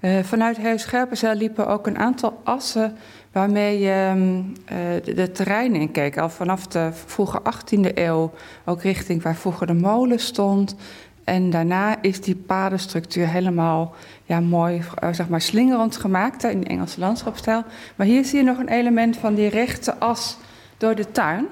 Uh, 0.00 0.18
vanuit 0.22 0.62
Huis 0.62 0.82
Scherpenzeel 0.82 1.34
liepen 1.34 1.66
ook 1.66 1.86
een 1.86 1.98
aantal 1.98 2.40
assen 2.44 2.96
waarmee 3.32 3.78
je 3.78 4.14
uh, 4.14 5.04
de, 5.04 5.14
de 5.14 5.32
terreinen 5.32 5.80
inkeek. 5.80 6.18
Al 6.18 6.28
vanaf 6.28 6.66
de 6.66 6.90
vroege 7.06 7.40
18e 7.40 7.94
eeuw, 7.94 8.32
ook 8.64 8.82
richting 8.82 9.22
waar 9.22 9.36
vroeger 9.36 9.66
de 9.66 9.74
molen 9.74 10.18
stond. 10.18 10.76
En 11.24 11.50
daarna 11.50 12.02
is 12.02 12.20
die 12.20 12.36
padenstructuur 12.36 13.28
helemaal 13.28 13.94
ja, 14.24 14.40
mooi, 14.40 14.82
uh, 15.02 15.12
zeg 15.12 15.28
maar, 15.28 15.40
slingerend 15.40 15.96
gemaakt 15.96 16.44
in 16.44 16.60
de 16.60 16.66
Engelse 16.66 17.00
landschapstijl. 17.00 17.64
Maar 17.96 18.06
hier 18.06 18.24
zie 18.24 18.38
je 18.38 18.44
nog 18.44 18.58
een 18.58 18.68
element 18.68 19.16
van 19.16 19.34
die 19.34 19.48
rechte 19.48 19.98
as 19.98 20.36
door 20.76 20.94
de 20.94 21.10
tuin. 21.10 21.46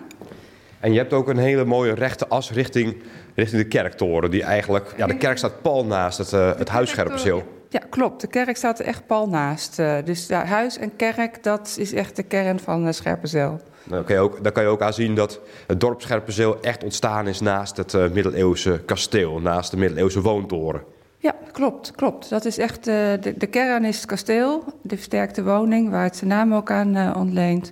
En 0.80 0.92
je 0.92 0.98
hebt 0.98 1.12
ook 1.12 1.28
een 1.28 1.38
hele 1.38 1.64
mooie 1.64 1.94
rechte 1.94 2.28
as 2.28 2.50
richting, 2.50 2.96
richting 3.34 3.62
de 3.62 3.68
kerktoren. 3.68 4.30
Die 4.30 4.42
eigenlijk, 4.42 4.94
ja, 4.96 5.06
de 5.06 5.16
kerk 5.16 5.38
staat 5.38 5.62
pal 5.62 5.84
naast 5.84 6.18
het, 6.18 6.32
uh, 6.32 6.48
het. 6.56 7.59
Ja, 7.70 7.80
klopt. 7.90 8.20
De 8.20 8.26
kerk 8.26 8.56
staat 8.56 8.78
er 8.78 8.84
echt 8.84 9.06
pal 9.06 9.28
naast. 9.28 9.78
Uh, 9.78 9.96
dus 10.04 10.26
ja, 10.26 10.44
huis 10.44 10.78
en 10.78 10.96
kerk, 10.96 11.42
dat 11.42 11.76
is 11.78 11.92
echt 11.92 12.16
de 12.16 12.22
kern 12.22 12.60
van 12.60 12.86
uh, 12.86 12.92
Scherpenzeel. 12.92 13.60
Nou, 13.84 14.04
kan 14.04 14.16
ook, 14.16 14.42
daar 14.42 14.52
kan 14.52 14.62
je 14.62 14.68
ook 14.68 14.82
aan 14.82 14.92
zien 14.92 15.14
dat 15.14 15.40
het 15.66 15.80
dorp 15.80 16.00
Scherpenzeel 16.00 16.60
echt 16.60 16.84
ontstaan 16.84 17.28
is 17.28 17.40
naast 17.40 17.76
het 17.76 17.92
uh, 17.92 18.10
middeleeuwse 18.10 18.82
kasteel, 18.84 19.40
naast 19.40 19.70
de 19.70 19.76
middeleeuwse 19.76 20.20
woontoren. 20.20 20.82
Ja, 21.18 21.34
klopt, 21.52 21.92
klopt. 21.94 22.30
Dat 22.30 22.44
is 22.44 22.58
echt, 22.58 22.84
de, 22.84 23.34
de 23.36 23.46
kern 23.46 23.84
is 23.84 23.96
het 23.96 24.06
kasteel, 24.06 24.64
de 24.82 24.96
versterkte 24.96 25.44
woning, 25.44 25.90
waar 25.90 26.04
het 26.04 26.16
zijn 26.16 26.30
naam 26.30 26.54
ook 26.54 26.70
aan 26.70 27.16
ontleent. 27.16 27.70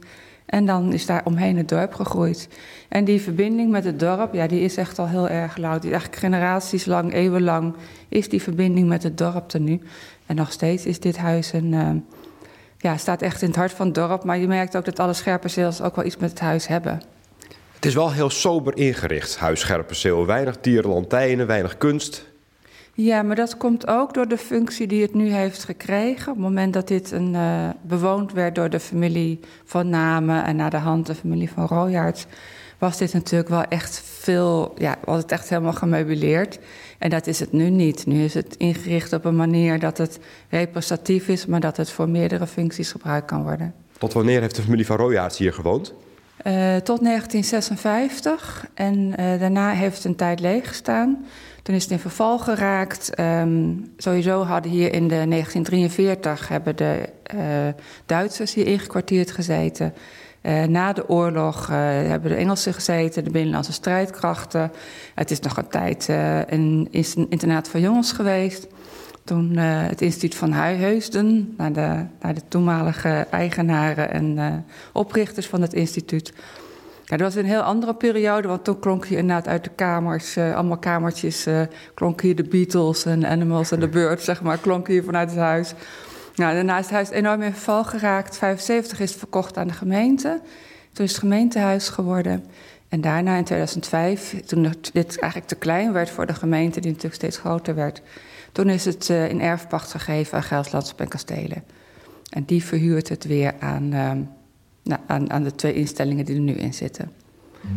En 0.48 0.66
dan 0.66 0.92
is 0.92 1.06
daar 1.06 1.24
omheen 1.24 1.56
het 1.56 1.68
dorp 1.68 1.94
gegroeid. 1.94 2.48
En 2.88 3.04
die 3.04 3.20
verbinding 3.20 3.70
met 3.70 3.84
het 3.84 4.00
dorp, 4.00 4.34
ja, 4.34 4.46
die 4.46 4.60
is 4.60 4.76
echt 4.76 4.98
al 4.98 5.08
heel 5.08 5.28
erg 5.28 5.62
oud. 5.62 5.84
Eigenlijk 5.84 6.16
generaties 6.16 6.84
lang, 6.84 7.14
eeuwenlang 7.14 7.74
is 8.08 8.28
die 8.28 8.42
verbinding 8.42 8.88
met 8.88 9.02
het 9.02 9.18
dorp 9.18 9.52
er 9.52 9.60
nu. 9.60 9.80
En 10.26 10.36
nog 10.36 10.52
steeds 10.52 10.86
is 10.86 11.00
dit 11.00 11.16
huis 11.16 11.52
een, 11.52 11.72
uh, 11.72 11.90
ja, 12.78 12.96
staat 12.96 13.22
echt 13.22 13.42
in 13.42 13.48
het 13.48 13.56
hart 13.56 13.72
van 13.72 13.86
het 13.86 13.94
dorp. 13.94 14.24
Maar 14.24 14.38
je 14.38 14.46
merkt 14.46 14.76
ook 14.76 14.84
dat 14.84 14.98
alle 14.98 15.12
Scherpenzeels 15.12 15.80
ook 15.80 15.96
wel 15.96 16.04
iets 16.04 16.16
met 16.16 16.30
het 16.30 16.40
huis 16.40 16.66
hebben. 16.66 17.02
Het 17.74 17.86
is 17.86 17.94
wel 17.94 18.12
heel 18.12 18.30
sober 18.30 18.76
ingericht, 18.76 19.38
huis 19.38 19.60
Scherpenzeel. 19.60 20.26
Weinig 20.26 20.56
tierenlantijnen, 20.60 21.46
weinig 21.46 21.78
kunst. 21.78 22.27
Ja, 23.00 23.22
maar 23.22 23.36
dat 23.36 23.56
komt 23.56 23.86
ook 23.86 24.14
door 24.14 24.28
de 24.28 24.38
functie 24.38 24.86
die 24.86 25.02
het 25.02 25.14
nu 25.14 25.32
heeft 25.32 25.64
gekregen. 25.64 26.28
Op 26.28 26.34
het 26.34 26.44
moment 26.44 26.72
dat 26.72 26.88
dit 26.88 27.10
een, 27.10 27.34
uh, 27.34 27.68
bewoond 27.82 28.32
werd 28.32 28.54
door 28.54 28.70
de 28.70 28.80
familie 28.80 29.40
van 29.64 29.88
Namen 29.88 30.44
en 30.44 30.56
naar 30.56 30.70
de 30.70 30.76
hand 30.76 31.06
de 31.06 31.14
familie 31.14 31.50
van 31.50 31.66
Royaerts, 31.66 32.26
was 32.78 32.98
dit 32.98 33.12
natuurlijk 33.12 33.50
wel 33.50 33.62
echt 33.62 34.02
veel, 34.04 34.74
ja, 34.76 34.96
was 35.04 35.22
het 35.22 35.32
echt 35.32 35.48
helemaal 35.48 35.72
gemeubileerd. 35.72 36.58
En 36.98 37.10
dat 37.10 37.26
is 37.26 37.40
het 37.40 37.52
nu 37.52 37.70
niet. 37.70 38.06
Nu 38.06 38.24
is 38.24 38.34
het 38.34 38.56
ingericht 38.56 39.12
op 39.12 39.24
een 39.24 39.36
manier 39.36 39.78
dat 39.78 39.98
het 39.98 40.18
representatief 40.48 41.28
is, 41.28 41.46
maar 41.46 41.60
dat 41.60 41.76
het 41.76 41.90
voor 41.90 42.08
meerdere 42.08 42.46
functies 42.46 42.90
gebruikt 42.90 43.26
kan 43.26 43.42
worden. 43.42 43.74
Tot 43.98 44.12
wanneer 44.12 44.40
heeft 44.40 44.56
de 44.56 44.62
familie 44.62 44.86
van 44.86 44.96
Royaerts 44.96 45.38
hier 45.38 45.52
gewoond? 45.52 45.94
Uh, 46.46 46.76
tot 46.76 47.04
1956 47.04 48.66
en 48.74 48.96
uh, 48.96 49.40
daarna 49.40 49.70
heeft 49.70 49.96
het 49.96 50.04
een 50.04 50.16
tijd 50.16 50.40
leeg 50.40 50.68
gestaan. 50.68 51.26
Toen 51.68 51.76
is 51.76 51.82
het 51.82 51.92
in 51.92 51.98
verval 51.98 52.38
geraakt. 52.38 53.20
Um, 53.20 53.92
sowieso 53.96 54.42
hadden 54.42 54.70
hier 54.70 54.92
in 54.92 55.08
de 55.08 55.28
1943 55.28 56.48
hebben 56.48 56.76
de 56.76 57.08
uh, 57.34 57.40
Duitsers 58.06 58.54
hier 58.54 58.66
ingekwartierd 58.66 59.30
gezeten. 59.30 59.94
Uh, 60.42 60.64
na 60.64 60.92
de 60.92 61.08
oorlog 61.08 61.70
uh, 61.70 61.76
hebben 61.78 62.30
de 62.30 62.36
Engelsen 62.36 62.74
gezeten, 62.74 63.24
de 63.24 63.30
binnenlandse 63.30 63.72
strijdkrachten. 63.72 64.72
Het 65.14 65.30
is 65.30 65.40
nog 65.40 65.56
een 65.56 65.68
tijd 65.68 66.08
een, 66.46 66.88
is 66.90 67.14
een 67.14 67.26
internaat 67.30 67.68
voor 67.68 67.80
jongens 67.80 68.12
geweest. 68.12 68.66
Toen 69.24 69.56
het 69.56 70.00
instituut 70.00 70.34
van 70.34 70.52
Heusden, 70.52 71.54
naar 71.56 71.72
de, 71.72 72.04
naar 72.20 72.34
de 72.34 72.42
toenmalige 72.48 73.26
eigenaren 73.30 74.10
en 74.10 74.64
oprichters 74.92 75.46
van 75.46 75.62
het 75.62 75.72
instituut. 75.72 76.32
Ja, 77.08 77.16
dat 77.16 77.32
was 77.32 77.42
een 77.42 77.48
heel 77.48 77.60
andere 77.60 77.94
periode, 77.94 78.48
want 78.48 78.64
toen 78.64 78.78
klonk 78.78 79.06
hier 79.06 79.18
inderdaad 79.18 79.48
uit 79.48 79.64
de 79.64 79.70
kamers, 79.70 80.36
uh, 80.36 80.54
allemaal 80.54 80.78
kamertjes, 80.78 81.46
uh, 81.46 81.60
klonk 81.94 82.20
hier 82.20 82.36
de 82.36 82.42
Beatles 82.42 83.04
en 83.04 83.26
Animals 83.26 83.70
en 83.70 83.80
de 83.80 83.88
Birds, 83.88 84.24
zeg 84.24 84.42
maar, 84.42 84.58
klonk 84.58 84.86
hier 84.86 85.04
vanuit 85.04 85.30
het 85.30 85.38
huis. 85.38 85.74
Nou, 86.34 86.54
daarna 86.54 86.78
is 86.78 86.84
het 86.84 86.94
huis 86.94 87.10
enorm 87.10 87.42
in 87.42 87.52
verval 87.52 87.84
geraakt. 87.84 88.36
75 88.36 89.00
is 89.00 89.10
het 89.10 89.18
verkocht 89.18 89.56
aan 89.56 89.66
de 89.66 89.72
gemeente. 89.72 90.40
Toen 90.92 91.04
is 91.04 91.10
het 91.10 91.20
gemeentehuis 91.20 91.88
geworden. 91.88 92.44
En 92.88 93.00
daarna 93.00 93.36
in 93.36 93.44
2005, 93.44 94.40
toen 94.46 94.74
dit 94.92 95.18
eigenlijk 95.18 95.50
te 95.50 95.56
klein 95.56 95.92
werd 95.92 96.10
voor 96.10 96.26
de 96.26 96.34
gemeente, 96.34 96.80
die 96.80 96.90
natuurlijk 96.90 97.20
steeds 97.20 97.38
groter 97.38 97.74
werd, 97.74 98.02
toen 98.52 98.68
is 98.68 98.84
het 98.84 99.08
uh, 99.08 99.28
in 99.28 99.40
erfpacht 99.40 99.90
gegeven 99.90 100.36
aan 100.36 100.42
Geldslandschap 100.42 101.00
en 101.00 101.08
Kastelen. 101.08 101.64
En 102.30 102.44
die 102.44 102.64
verhuurt 102.64 103.08
het 103.08 103.24
weer 103.24 103.54
aan 103.58 103.92
nou, 104.82 105.00
aan, 105.06 105.30
aan 105.30 105.42
de 105.42 105.54
twee 105.54 105.74
instellingen 105.74 106.24
die 106.24 106.34
er 106.34 106.40
nu 106.40 106.52
in 106.52 106.74
zitten. 106.74 107.10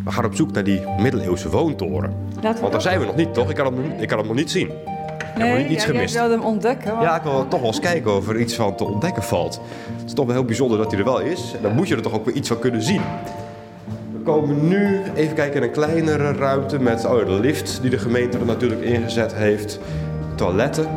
We 0.04 0.12
gaan 0.12 0.26
op 0.26 0.36
zoek 0.36 0.52
naar 0.52 0.64
die 0.64 0.82
middeleeuwse 1.00 1.50
woontoren. 1.50 2.14
Want 2.42 2.72
daar 2.72 2.82
zijn 2.82 3.00
we 3.00 3.06
nog 3.06 3.16
niet, 3.16 3.34
toch? 3.34 3.50
Ik 3.50 3.56
kan 3.56 3.66
hem, 3.66 3.92
ik 4.00 4.08
kan 4.08 4.18
hem 4.18 4.28
nog 4.28 4.36
niet 4.36 4.52
zien. 4.52 4.68
Ik 4.68 5.38
nee, 5.38 5.48
heb 5.48 5.58
nog 5.58 5.68
niet 5.68 5.78
iets 5.78 5.86
ja, 5.86 5.92
gemist. 5.92 6.14
jij 6.14 6.28
wilde 6.28 6.44
hem 6.44 6.54
ontdekken. 6.54 6.92
Ja, 7.02 7.16
ik 7.16 7.24
wil 7.24 7.48
toch 7.48 7.60
wel 7.60 7.70
eens 7.70 7.80
kijken 7.80 8.16
of 8.16 8.30
er 8.30 8.40
iets 8.40 8.56
van 8.56 8.76
te 8.76 8.84
ontdekken 8.84 9.24
valt. 9.24 9.62
Het 9.96 10.06
is 10.06 10.14
toch 10.14 10.26
wel 10.26 10.36
heel 10.36 10.46
bijzonder 10.46 10.78
dat 10.78 10.92
hij 10.92 11.00
er 11.00 11.06
wel 11.06 11.20
is. 11.20 11.54
En 11.56 11.62
dan 11.62 11.76
moet 11.76 11.88
je 11.88 11.96
er 11.96 12.02
toch 12.02 12.14
ook 12.14 12.26
weer 12.26 12.36
iets 12.36 12.48
van 12.48 12.60
kunnen 12.60 12.82
zien. 12.82 13.02
We 14.14 14.20
komen 14.24 14.68
nu 14.68 15.02
even 15.16 15.36
kijken 15.36 15.56
in 15.56 15.64
een 15.64 15.72
kleinere 15.72 16.34
ruimte 16.34 16.80
met 16.80 17.06
oh, 17.06 17.26
de 17.26 17.40
lift 17.40 17.82
die 17.82 17.90
de 17.90 17.98
gemeente 17.98 18.38
er 18.38 18.46
natuurlijk 18.46 18.82
ingezet 18.82 19.34
heeft. 19.34 19.80
Toiletten. 20.36 20.88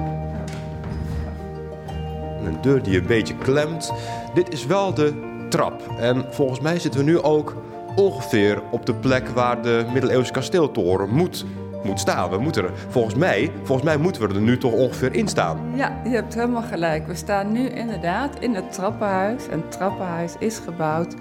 En 2.39 2.47
een 2.47 2.59
deur 2.61 2.83
die 2.83 2.99
een 2.99 3.07
beetje 3.07 3.35
klemt. 3.37 3.93
Dit 4.35 4.53
is 4.53 4.67
wel 4.67 4.95
de 4.95 5.13
trap. 5.55 5.83
En 5.99 6.25
volgens 6.31 6.61
mij 6.61 6.79
zitten 6.79 7.01
we 7.01 7.07
nu 7.07 7.21
ook 7.21 7.57
ongeveer 7.97 8.63
op 8.71 8.87
de 8.87 8.95
plek 8.95 9.29
waar 9.29 9.63
de 9.63 9.85
middeleeuwse 9.93 10.33
kasteeltoren 10.33 11.11
moet, 11.11 11.45
moet 11.85 12.01
staan. 12.01 12.31
We 12.31 12.39
moeten 12.39 12.65
er, 12.65 12.71
volgens, 12.89 13.15
mij, 13.15 13.51
volgens 13.63 13.87
mij 13.87 13.97
moeten 13.97 14.29
we 14.29 14.35
er 14.35 14.41
nu 14.41 14.59
toch 14.59 14.73
ongeveer 14.73 15.15
in 15.15 15.29
staan. 15.29 15.59
Ja, 15.75 16.01
je 16.05 16.11
hebt 16.11 16.35
helemaal 16.35 16.63
gelijk. 16.63 17.07
We 17.07 17.15
staan 17.15 17.53
nu 17.53 17.69
inderdaad 17.69 18.39
in 18.39 18.55
het 18.55 18.73
trappenhuis. 18.73 19.49
En 19.49 19.61
het 19.61 19.73
trappenhuis 19.73 20.35
is 20.39 20.59
gebouwd 20.59 21.15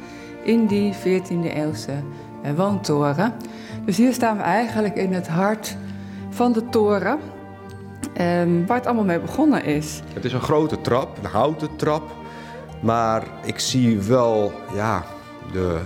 in 0.44 0.68
die 0.68 0.94
14e 0.94 1.54
eeuwse 1.54 1.94
woontoren. 2.56 3.34
Dus 3.86 3.98
hier 3.98 4.14
staan 4.14 4.38
we 4.38 4.44
eigenlijk 4.44 4.96
in 4.96 5.14
het 5.14 5.28
hart 5.28 5.78
van 6.30 6.52
de 6.52 6.70
toren. 6.70 7.20
Um, 8.22 8.68
waar 8.68 8.78
het 8.78 8.86
allemaal 8.86 9.06
mee 9.06 9.20
begonnen 9.20 9.64
is. 9.66 10.02
Het 10.14 10.26
is 10.26 10.34
een 10.34 10.42
grote 10.42 10.82
trap, 10.82 11.18
een 11.18 11.30
houten 11.30 11.76
trap. 11.76 12.23
Maar 12.84 13.24
ik 13.46 13.60
zie 13.60 14.00
wel 14.00 14.52
ja, 14.74 15.04
de, 15.52 15.80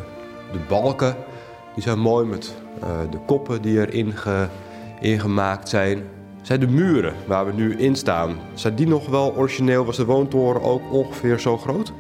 de 0.52 0.60
balken, 0.68 1.16
die 1.74 1.84
zijn 1.84 2.00
mooi 2.00 2.26
met 2.26 2.56
uh, 2.84 2.90
de 3.12 3.20
koppen 3.26 3.62
die 3.62 3.80
erin 3.80 4.12
ge, 4.12 4.48
ingemaakt 5.00 5.70
zijn. 5.70 6.04
Zijn 6.42 6.60
de 6.60 6.68
muren 6.68 7.14
waar 7.26 7.46
we 7.46 7.54
nu 7.54 7.76
in 7.76 7.96
staan, 7.96 8.38
zijn 8.54 8.76
die 8.76 8.88
nog 8.88 9.10
wel 9.10 9.36
origineel? 9.36 9.86
Was 9.86 9.98
de 9.98 10.06
woontoren 10.06 10.62
ook 10.62 10.82
ongeveer 10.92 11.40
zo 11.40 11.58
groot? 11.58 11.94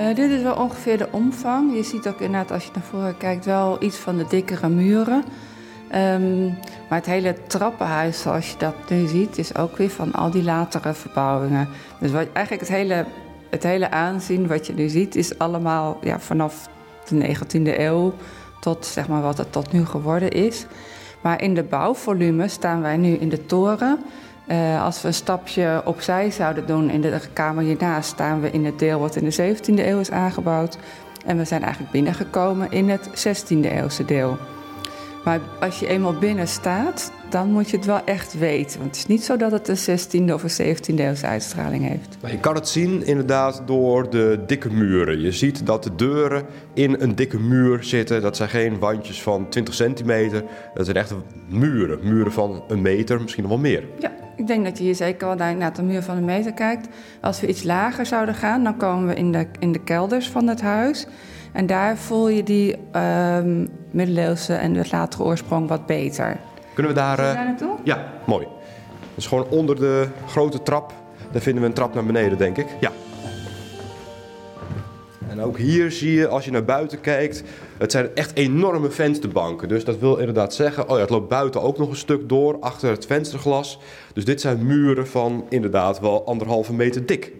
Uh, 0.00 0.14
dit 0.14 0.30
is 0.30 0.42
wel 0.42 0.54
ongeveer 0.54 0.98
de 0.98 1.08
omvang. 1.10 1.76
Je 1.76 1.82
ziet 1.82 2.08
ook 2.08 2.20
inderdaad 2.20 2.50
als 2.50 2.64
je 2.64 2.70
naar 2.74 2.82
voren 2.82 3.16
kijkt 3.16 3.44
wel 3.44 3.82
iets 3.82 3.96
van 3.96 4.16
de 4.16 4.24
dikkere 4.28 4.68
muren. 4.68 5.24
Um, 5.94 6.58
maar 6.88 6.98
het 6.98 7.06
hele 7.06 7.36
trappenhuis 7.46 8.20
zoals 8.20 8.50
je 8.50 8.58
dat 8.58 8.74
nu 8.88 9.06
ziet 9.06 9.38
is 9.38 9.56
ook 9.56 9.76
weer 9.76 9.90
van 9.90 10.12
al 10.12 10.30
die 10.30 10.42
latere 10.42 10.94
verbouwingen. 10.94 11.68
Dus 12.00 12.10
wat, 12.10 12.26
eigenlijk 12.32 12.68
het 12.68 12.76
hele 12.76 13.04
het 13.50 13.62
hele 13.62 13.90
aanzien 13.90 14.46
wat 14.46 14.66
je 14.66 14.74
nu 14.74 14.88
ziet 14.88 15.16
is 15.16 15.38
allemaal 15.38 15.98
ja, 16.02 16.20
vanaf 16.20 16.68
de 17.08 17.36
19e 17.36 17.78
eeuw 17.78 18.14
tot 18.60 18.86
zeg 18.86 19.08
maar, 19.08 19.22
wat 19.22 19.38
het 19.38 19.52
tot 19.52 19.72
nu 19.72 19.86
geworden 19.86 20.30
is. 20.30 20.66
Maar 21.20 21.42
in 21.42 21.54
de 21.54 21.62
bouwvolume 21.62 22.48
staan 22.48 22.80
wij 22.80 22.96
nu 22.96 23.14
in 23.14 23.28
de 23.28 23.46
toren. 23.46 23.98
Uh, 24.48 24.84
als 24.84 25.02
we 25.02 25.08
een 25.08 25.14
stapje 25.14 25.82
opzij 25.84 26.30
zouden 26.30 26.66
doen 26.66 26.90
in 26.90 27.00
de 27.00 27.20
kamer 27.32 27.64
hiernaast, 27.64 28.08
staan 28.08 28.40
we 28.40 28.50
in 28.50 28.64
het 28.64 28.78
deel 28.78 28.98
wat 29.00 29.16
in 29.16 29.24
de 29.24 29.56
17e 29.56 29.86
eeuw 29.86 29.98
is 29.98 30.10
aangebouwd. 30.10 30.78
En 31.24 31.36
we 31.36 31.44
zijn 31.44 31.62
eigenlijk 31.62 31.92
binnengekomen 31.92 32.70
in 32.70 32.88
het 32.88 33.08
16e 33.08 33.60
eeuwse 33.60 34.04
deel. 34.04 34.36
Maar 35.28 35.40
als 35.60 35.78
je 35.80 35.86
eenmaal 35.86 36.18
binnen 36.18 36.48
staat, 36.48 37.12
dan 37.30 37.50
moet 37.50 37.70
je 37.70 37.76
het 37.76 37.86
wel 37.86 38.04
echt 38.04 38.38
weten. 38.38 38.78
Want 38.78 38.90
het 38.90 38.96
is 38.96 39.06
niet 39.06 39.24
zo 39.24 39.36
dat 39.36 39.52
het 39.52 39.68
een 39.68 39.98
16e 39.98 40.32
of 40.32 40.58
een 40.58 40.76
17e 40.76 40.94
eeuwse 40.94 41.26
uitstraling 41.26 41.88
heeft. 41.88 42.16
Maar 42.20 42.30
je 42.30 42.38
kan 42.38 42.54
het 42.54 42.68
zien 42.68 43.06
inderdaad 43.06 43.62
door 43.66 44.10
de 44.10 44.40
dikke 44.46 44.70
muren. 44.70 45.20
Je 45.20 45.32
ziet 45.32 45.66
dat 45.66 45.82
de 45.82 45.94
deuren 45.94 46.44
in 46.74 46.96
een 47.00 47.14
dikke 47.14 47.38
muur 47.38 47.84
zitten. 47.84 48.22
Dat 48.22 48.36
zijn 48.36 48.48
geen 48.48 48.78
wandjes 48.78 49.22
van 49.22 49.48
20 49.48 49.74
centimeter. 49.74 50.44
Dat 50.74 50.84
zijn 50.84 50.96
echt 50.96 51.14
muren. 51.48 51.98
Muren 52.02 52.32
van 52.32 52.62
een 52.68 52.82
meter, 52.82 53.20
misschien 53.20 53.42
nog 53.42 53.52
wel 53.52 53.60
meer. 53.60 53.84
Ja, 53.98 54.12
ik 54.36 54.46
denk 54.46 54.64
dat 54.64 54.78
je 54.78 54.84
hier 54.84 54.94
zeker 54.94 55.26
wel 55.26 55.54
naar 55.54 55.74
de 55.74 55.82
muur 55.82 56.02
van 56.02 56.16
een 56.16 56.24
meter 56.24 56.52
kijkt. 56.52 56.88
Als 57.20 57.40
we 57.40 57.46
iets 57.46 57.62
lager 57.62 58.06
zouden 58.06 58.34
gaan, 58.34 58.64
dan 58.64 58.76
komen 58.76 59.08
we 59.08 59.14
in 59.14 59.32
de, 59.32 59.46
in 59.58 59.72
de 59.72 59.80
kelders 59.84 60.28
van 60.28 60.46
het 60.46 60.60
huis. 60.60 61.06
En 61.52 61.66
daar 61.66 61.96
voel 61.96 62.28
je 62.28 62.42
die 62.42 62.76
uh, 62.96 63.38
middeleeuwse 63.98 64.54
en 64.54 64.72
de 64.72 64.84
latere 64.90 65.22
oorsprong 65.22 65.68
wat 65.68 65.86
beter. 65.86 66.36
Kunnen 66.74 66.92
we 66.92 66.98
daar... 66.98 67.18
Uh... 67.18 67.24
daar 67.24 67.44
naartoe? 67.44 67.76
Ja, 67.84 68.12
mooi. 68.26 68.46
Dus 69.14 69.26
gewoon 69.26 69.46
onder 69.48 69.76
de 69.76 70.06
grote 70.26 70.62
trap, 70.62 70.92
daar 71.32 71.42
vinden 71.42 71.62
we 71.62 71.68
een 71.68 71.74
trap 71.74 71.94
naar 71.94 72.04
beneden, 72.04 72.38
denk 72.38 72.56
ik. 72.56 72.66
Ja. 72.80 72.90
En 75.28 75.40
ook 75.40 75.58
hier 75.58 75.90
zie 75.90 76.12
je, 76.12 76.28
als 76.28 76.44
je 76.44 76.50
naar 76.50 76.64
buiten 76.64 77.00
kijkt, 77.00 77.42
het 77.78 77.92
zijn 77.92 78.08
echt 78.14 78.36
enorme 78.36 78.90
vensterbanken. 78.90 79.68
Dus 79.68 79.84
dat 79.84 79.98
wil 79.98 80.16
inderdaad 80.16 80.54
zeggen, 80.54 80.88
oh 80.88 80.94
ja, 80.94 81.00
het 81.00 81.10
loopt 81.10 81.28
buiten 81.28 81.62
ook 81.62 81.78
nog 81.78 81.88
een 81.88 81.96
stuk 81.96 82.28
door, 82.28 82.56
achter 82.60 82.90
het 82.90 83.06
vensterglas. 83.06 83.78
Dus 84.12 84.24
dit 84.24 84.40
zijn 84.40 84.66
muren 84.66 85.06
van 85.06 85.44
inderdaad 85.48 86.00
wel 86.00 86.26
anderhalve 86.26 86.72
meter 86.72 87.06
dik. 87.06 87.32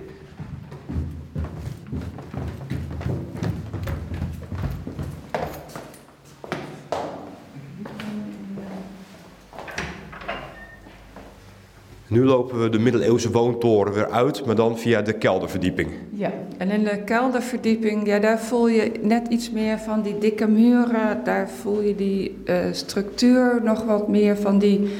Nu 12.08 12.24
lopen 12.24 12.62
we 12.62 12.68
de 12.68 12.78
middeleeuwse 12.78 13.30
woontoren 13.30 13.92
weer 13.92 14.10
uit, 14.10 14.44
maar 14.46 14.54
dan 14.54 14.78
via 14.78 15.02
de 15.02 15.12
kelderverdieping. 15.12 15.90
Ja, 16.10 16.32
en 16.56 16.70
in 16.70 16.84
de 16.84 17.02
kelderverdieping, 17.04 18.06
ja, 18.06 18.18
daar 18.18 18.38
voel 18.38 18.68
je 18.68 18.92
net 19.00 19.28
iets 19.28 19.50
meer 19.50 19.78
van 19.78 20.02
die 20.02 20.18
dikke 20.18 20.46
muren. 20.46 21.24
Daar 21.24 21.48
voel 21.48 21.80
je 21.80 21.94
die 21.94 22.42
uh, 22.44 22.56
structuur 22.72 23.60
nog 23.62 23.84
wat 23.84 24.08
meer 24.08 24.36
van 24.36 24.58
die, 24.58 24.96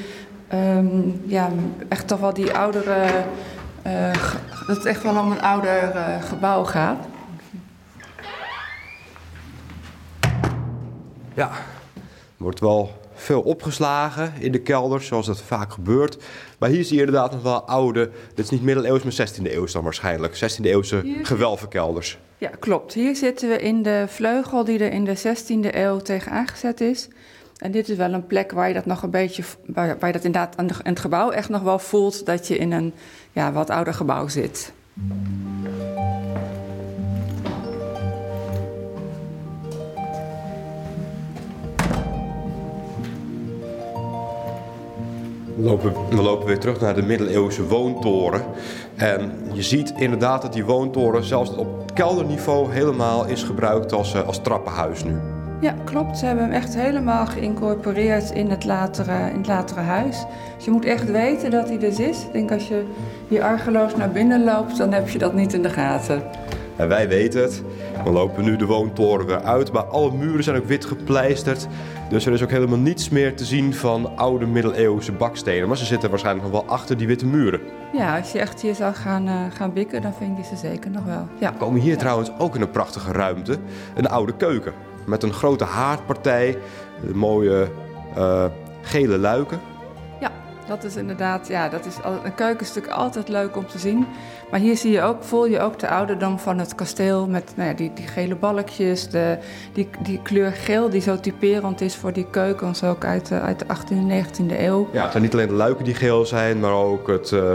um, 0.53 1.21
ja, 1.25 1.49
echt 1.87 2.07
toch 2.07 2.19
wel 2.19 2.33
die 2.33 2.51
oudere, 2.53 3.05
uh, 3.87 4.13
dat 4.67 4.75
het 4.77 4.85
echt 4.85 5.03
wel 5.03 5.17
om 5.17 5.31
een 5.31 5.41
ouder 5.41 5.95
uh, 5.95 6.23
gebouw 6.23 6.63
gaat. 6.63 7.05
Ja, 11.33 11.49
wordt 12.37 12.59
wel 12.59 12.98
veel 13.19 13.41
opgeslagen 13.41 14.33
in 14.39 14.51
de 14.51 14.61
kelder, 14.61 15.01
zoals 15.01 15.25
dat 15.25 15.41
vaak 15.41 15.73
gebeurt. 15.73 16.17
Maar 16.59 16.69
hier 16.69 16.83
zie 16.83 16.95
je 16.95 17.05
inderdaad 17.05 17.31
nog 17.31 17.41
wel 17.41 17.63
oude, 17.67 18.09
dit 18.33 18.45
is 18.45 18.51
niet 18.51 18.63
middeleeuws, 18.63 19.03
maar 19.03 19.29
16e 19.29 19.53
eeuw 19.53 19.65
dan 19.65 19.83
waarschijnlijk. 19.83 20.35
16e 20.35 20.63
eeuwse 20.63 21.17
gewelvenkelders. 21.21 22.17
Ja, 22.37 22.49
klopt. 22.59 22.93
Hier 22.93 23.15
zitten 23.15 23.49
we 23.49 23.57
in 23.57 23.83
de 23.83 24.05
vleugel 24.07 24.63
die 24.63 24.79
er 24.79 24.91
in 24.91 25.05
de 25.05 25.17
16e 25.17 25.75
eeuw 25.75 25.97
tegen 25.97 26.31
aangezet 26.31 26.81
is. 26.81 27.07
En 27.57 27.71
dit 27.71 27.89
is 27.89 27.97
wel 27.97 28.13
een 28.13 28.27
plek 28.27 28.51
waar 28.51 28.67
je 28.67 28.73
dat 28.73 28.85
nog 28.85 29.03
een 29.03 29.09
beetje, 29.09 29.43
waar, 29.65 29.99
waar 29.99 30.07
je 30.07 30.15
dat 30.15 30.23
inderdaad 30.23 30.57
aan 30.57 30.69
het 30.83 30.99
gebouw 30.99 31.29
echt 31.29 31.49
nog 31.49 31.61
wel 31.61 31.79
voelt 31.79 32.25
dat 32.25 32.47
je 32.47 32.57
in 32.57 32.71
een 32.71 32.93
ja, 33.31 33.51
wat 33.51 33.69
ouder 33.69 33.93
gebouw 33.93 34.27
zit. 34.27 34.73
We 45.59 45.65
lopen, 45.65 45.93
we 46.09 46.21
lopen 46.21 46.47
weer 46.47 46.59
terug 46.59 46.79
naar 46.79 46.95
de 46.95 47.01
middeleeuwse 47.01 47.67
woontoren. 47.67 48.41
En 48.95 49.31
je 49.53 49.63
ziet 49.63 49.93
inderdaad 49.97 50.41
dat 50.41 50.53
die 50.53 50.65
woontoren 50.65 51.23
zelfs 51.23 51.55
op 51.55 51.93
kelderniveau 51.93 52.71
helemaal 52.71 53.25
is 53.25 53.43
gebruikt 53.43 53.93
als, 53.93 54.13
eh, 54.13 54.27
als 54.27 54.41
trappenhuis 54.41 55.03
nu. 55.03 55.15
Ja, 55.61 55.75
klopt. 55.83 56.17
Ze 56.17 56.25
hebben 56.25 56.43
hem 56.43 56.53
echt 56.53 56.75
helemaal 56.75 57.25
geïncorporeerd 57.25 58.31
in 58.31 58.49
het 58.49 58.65
latere, 58.65 59.29
in 59.29 59.37
het 59.37 59.47
latere 59.47 59.79
huis. 59.79 60.25
Dus 60.55 60.65
je 60.65 60.71
moet 60.71 60.85
echt 60.85 61.11
weten 61.11 61.51
dat 61.51 61.67
hij 61.67 61.77
dus 61.77 61.99
is. 61.99 62.23
Ik 62.23 62.31
denk 62.33 62.51
als 62.51 62.67
je 62.67 62.83
hier 63.27 63.43
argeloos 63.43 63.95
naar 63.95 64.11
binnen 64.11 64.43
loopt, 64.43 64.77
dan 64.77 64.93
heb 64.93 65.09
je 65.09 65.17
dat 65.17 65.33
niet 65.33 65.53
in 65.53 65.61
de 65.61 65.69
gaten. 65.69 66.23
En 66.79 66.87
wij 66.87 67.07
weten 67.07 67.41
het. 67.41 67.63
We 68.03 68.09
lopen 68.09 68.43
nu 68.43 68.55
de 68.55 68.65
woontoren 68.65 69.25
weer 69.25 69.41
uit, 69.41 69.71
maar 69.71 69.83
alle 69.83 70.11
muren 70.11 70.43
zijn 70.43 70.57
ook 70.57 70.65
wit 70.65 70.85
gepleisterd. 70.85 71.67
Dus 72.09 72.25
er 72.25 72.33
is 72.33 72.43
ook 72.43 72.49
helemaal 72.49 72.77
niets 72.77 73.09
meer 73.09 73.35
te 73.35 73.45
zien 73.45 73.73
van 73.73 74.17
oude 74.17 74.45
middeleeuwse 74.45 75.11
bakstenen. 75.11 75.67
Maar 75.67 75.77
ze 75.77 75.85
zitten 75.85 76.09
waarschijnlijk 76.09 76.51
nog 76.51 76.61
wel 76.61 76.71
achter 76.71 76.97
die 76.97 77.07
witte 77.07 77.25
muren. 77.25 77.61
Ja, 77.93 78.17
als 78.17 78.31
je 78.31 78.39
echt 78.39 78.61
hier 78.61 78.75
zou 78.75 78.93
gaan, 78.93 79.27
uh, 79.27 79.33
gaan 79.53 79.73
bikken, 79.73 80.01
dan 80.01 80.13
vind 80.13 80.37
je 80.37 80.43
ze 80.43 80.55
zeker 80.55 80.91
nog 80.91 81.03
wel. 81.05 81.27
Ja. 81.39 81.51
We 81.51 81.57
komen 81.57 81.81
hier 81.81 81.97
trouwens 81.97 82.31
ook 82.37 82.55
in 82.55 82.61
een 82.61 82.71
prachtige 82.71 83.11
ruimte. 83.11 83.57
Een 83.95 84.09
oude 84.09 84.35
keuken. 84.35 84.73
Met 85.05 85.23
een 85.23 85.33
grote 85.33 85.63
haardpartij, 85.63 86.57
mooie 87.13 87.67
uh, 88.17 88.45
gele 88.81 89.17
luiken. 89.17 89.59
Ja, 90.19 90.31
dat 90.67 90.83
is 90.83 90.95
inderdaad, 90.95 91.47
ja, 91.47 91.69
dat 91.69 91.85
is 91.85 91.95
een 92.23 92.35
keukenstuk 92.35 92.87
altijd 92.87 93.29
leuk 93.29 93.57
om 93.57 93.67
te 93.67 93.79
zien. 93.79 94.05
Maar 94.51 94.59
hier 94.59 94.77
zie 94.77 94.91
je 94.91 95.01
ook, 95.01 95.23
voel 95.23 95.45
je 95.45 95.59
ook 95.59 95.79
de 95.79 95.89
ouderdom 95.89 96.39
van 96.39 96.59
het 96.59 96.75
kasteel 96.75 97.27
met 97.27 97.53
nou 97.55 97.69
ja, 97.69 97.75
die, 97.75 97.91
die 97.93 98.07
gele 98.07 98.35
balkjes, 98.35 99.09
de, 99.09 99.37
die, 99.73 99.89
die 99.99 100.21
kleur 100.21 100.51
geel 100.51 100.89
die 100.89 101.01
zo 101.01 101.19
typerend 101.19 101.81
is 101.81 101.95
voor 101.95 102.13
die 102.13 102.25
keukens 102.29 102.83
ook 102.83 103.05
uit 103.05 103.27
de, 103.27 103.39
uit 103.39 103.59
de 103.59 103.65
18e 103.65 103.89
en 103.89 104.25
19e 104.25 104.59
eeuw. 104.59 104.89
Ja, 104.91 105.01
het 105.01 105.11
zijn 105.11 105.23
niet 105.23 105.33
alleen 105.33 105.47
de 105.47 105.53
luiken 105.53 105.85
die 105.85 105.95
geel 105.95 106.25
zijn, 106.25 106.59
maar 106.59 106.73
ook 106.73 107.07
het, 107.07 107.31
uh, 107.31 107.53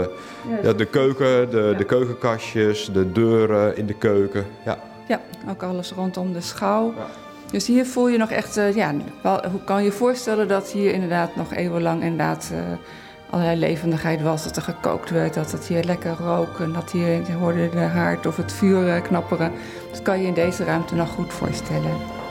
ja, 0.63 0.73
de 0.73 0.85
keuken, 0.85 1.49
de, 1.49 1.69
ja. 1.71 1.77
de 1.77 1.83
keukenkastjes, 1.83 2.89
de 2.93 3.11
deuren 3.11 3.77
in 3.77 3.85
de 3.85 3.97
keuken. 3.97 4.45
Ja, 4.65 4.77
ja 5.07 5.21
ook 5.49 5.63
alles 5.63 5.91
rondom 5.91 6.33
de 6.33 6.41
schouw. 6.41 6.93
Ja. 6.97 7.05
Dus 7.51 7.67
hier 7.67 7.85
voel 7.85 8.07
je 8.07 8.17
nog 8.17 8.31
echt, 8.31 8.57
uh, 8.57 8.75
ja, 8.75 8.93
wel, 9.21 9.49
hoe 9.51 9.63
kan 9.63 9.79
je 9.79 9.85
je 9.85 9.91
voorstellen 9.91 10.47
dat 10.47 10.71
hier 10.71 10.93
inderdaad 10.93 11.35
nog 11.35 11.53
eeuwenlang 11.53 12.03
inderdaad 12.03 12.51
uh, 12.53 12.59
allerlei 13.29 13.59
levendigheid 13.59 14.21
was. 14.21 14.43
Dat 14.43 14.55
er 14.55 14.61
gekookt 14.61 15.09
werd, 15.09 15.33
dat 15.33 15.51
het 15.51 15.65
hier 15.67 15.83
lekker 15.83 16.15
rook 16.19 16.59
en 16.59 16.73
dat 16.73 16.91
hier 16.91 17.31
hoorde 17.31 17.69
de 17.69 17.79
haard 17.79 18.25
of 18.25 18.37
het 18.37 18.53
vuur 18.53 18.87
uh, 18.87 19.01
knapperen. 19.01 19.51
Dat 19.91 20.01
kan 20.01 20.21
je 20.21 20.27
in 20.27 20.33
deze 20.33 20.63
ruimte 20.63 20.95
nog 20.95 21.09
goed 21.09 21.33
voorstellen. 21.33 22.24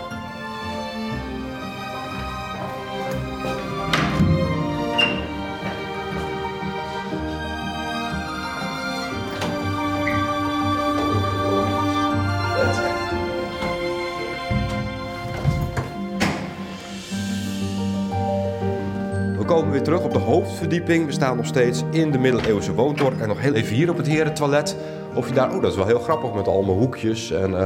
Terug 19.84 20.04
op 20.04 20.12
de 20.12 20.18
hoofdverdieping. 20.18 21.06
We 21.06 21.12
staan 21.12 21.36
nog 21.36 21.46
steeds 21.46 21.84
in 21.90 22.10
de 22.10 22.18
middeleeuwse 22.18 22.74
woontoren. 22.74 23.20
En 23.20 23.28
nog 23.28 23.40
heel 23.40 23.54
even 23.54 23.74
hier 23.74 23.90
op 23.90 23.96
het 23.96 24.06
herentoilet. 24.06 24.76
Of 25.14 25.28
je 25.28 25.34
daar... 25.34 25.54
Oh, 25.54 25.62
dat 25.62 25.70
is 25.70 25.76
wel 25.76 25.86
heel 25.86 25.98
grappig 25.98 26.34
met 26.34 26.48
allemaal 26.48 26.74
hoekjes. 26.74 27.30
En, 27.30 27.50
uh, 27.50 27.64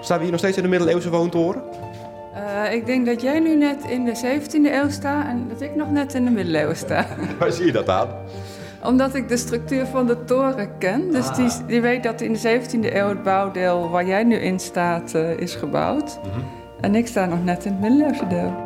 staan 0.00 0.16
we 0.16 0.22
hier 0.22 0.30
nog 0.30 0.40
steeds 0.40 0.56
in 0.56 0.62
de 0.62 0.68
middeleeuwse 0.68 1.10
woontoren? 1.10 1.62
Uh, 2.34 2.72
ik 2.72 2.86
denk 2.86 3.06
dat 3.06 3.22
jij 3.22 3.40
nu 3.40 3.56
net 3.56 3.84
in 3.88 4.04
de 4.04 4.40
17e 4.40 4.72
eeuw 4.72 4.90
staat 4.90 5.26
en 5.26 5.46
dat 5.48 5.60
ik 5.60 5.74
nog 5.74 5.90
net 5.90 6.14
in 6.14 6.24
de 6.24 6.30
middeleeuwen 6.30 6.76
sta. 6.76 7.06
Waar 7.38 7.52
zie 7.52 7.66
je 7.66 7.72
dat 7.72 7.88
aan? 7.88 8.08
Omdat 8.82 9.14
ik 9.14 9.28
de 9.28 9.36
structuur 9.36 9.86
van 9.86 10.06
de 10.06 10.24
toren 10.24 10.78
ken. 10.78 11.10
Dus 11.10 11.28
ah. 11.28 11.36
die, 11.36 11.48
die 11.66 11.80
weet 11.80 12.02
dat 12.02 12.20
in 12.20 12.32
de 12.32 12.60
17e 12.60 12.94
eeuw 12.94 13.08
het 13.08 13.22
bouwdeel 13.22 13.90
waar 13.90 14.06
jij 14.06 14.24
nu 14.24 14.36
in 14.36 14.60
staat 14.60 15.14
uh, 15.14 15.30
is 15.30 15.54
gebouwd. 15.54 16.18
Mm 16.24 16.30
-hmm. 16.32 16.44
En 16.80 16.94
ik 16.94 17.06
sta 17.06 17.26
nog 17.26 17.44
net 17.44 17.64
in 17.64 17.72
het 17.72 17.80
middeleeuwse 17.80 18.26
deel. 18.26 18.65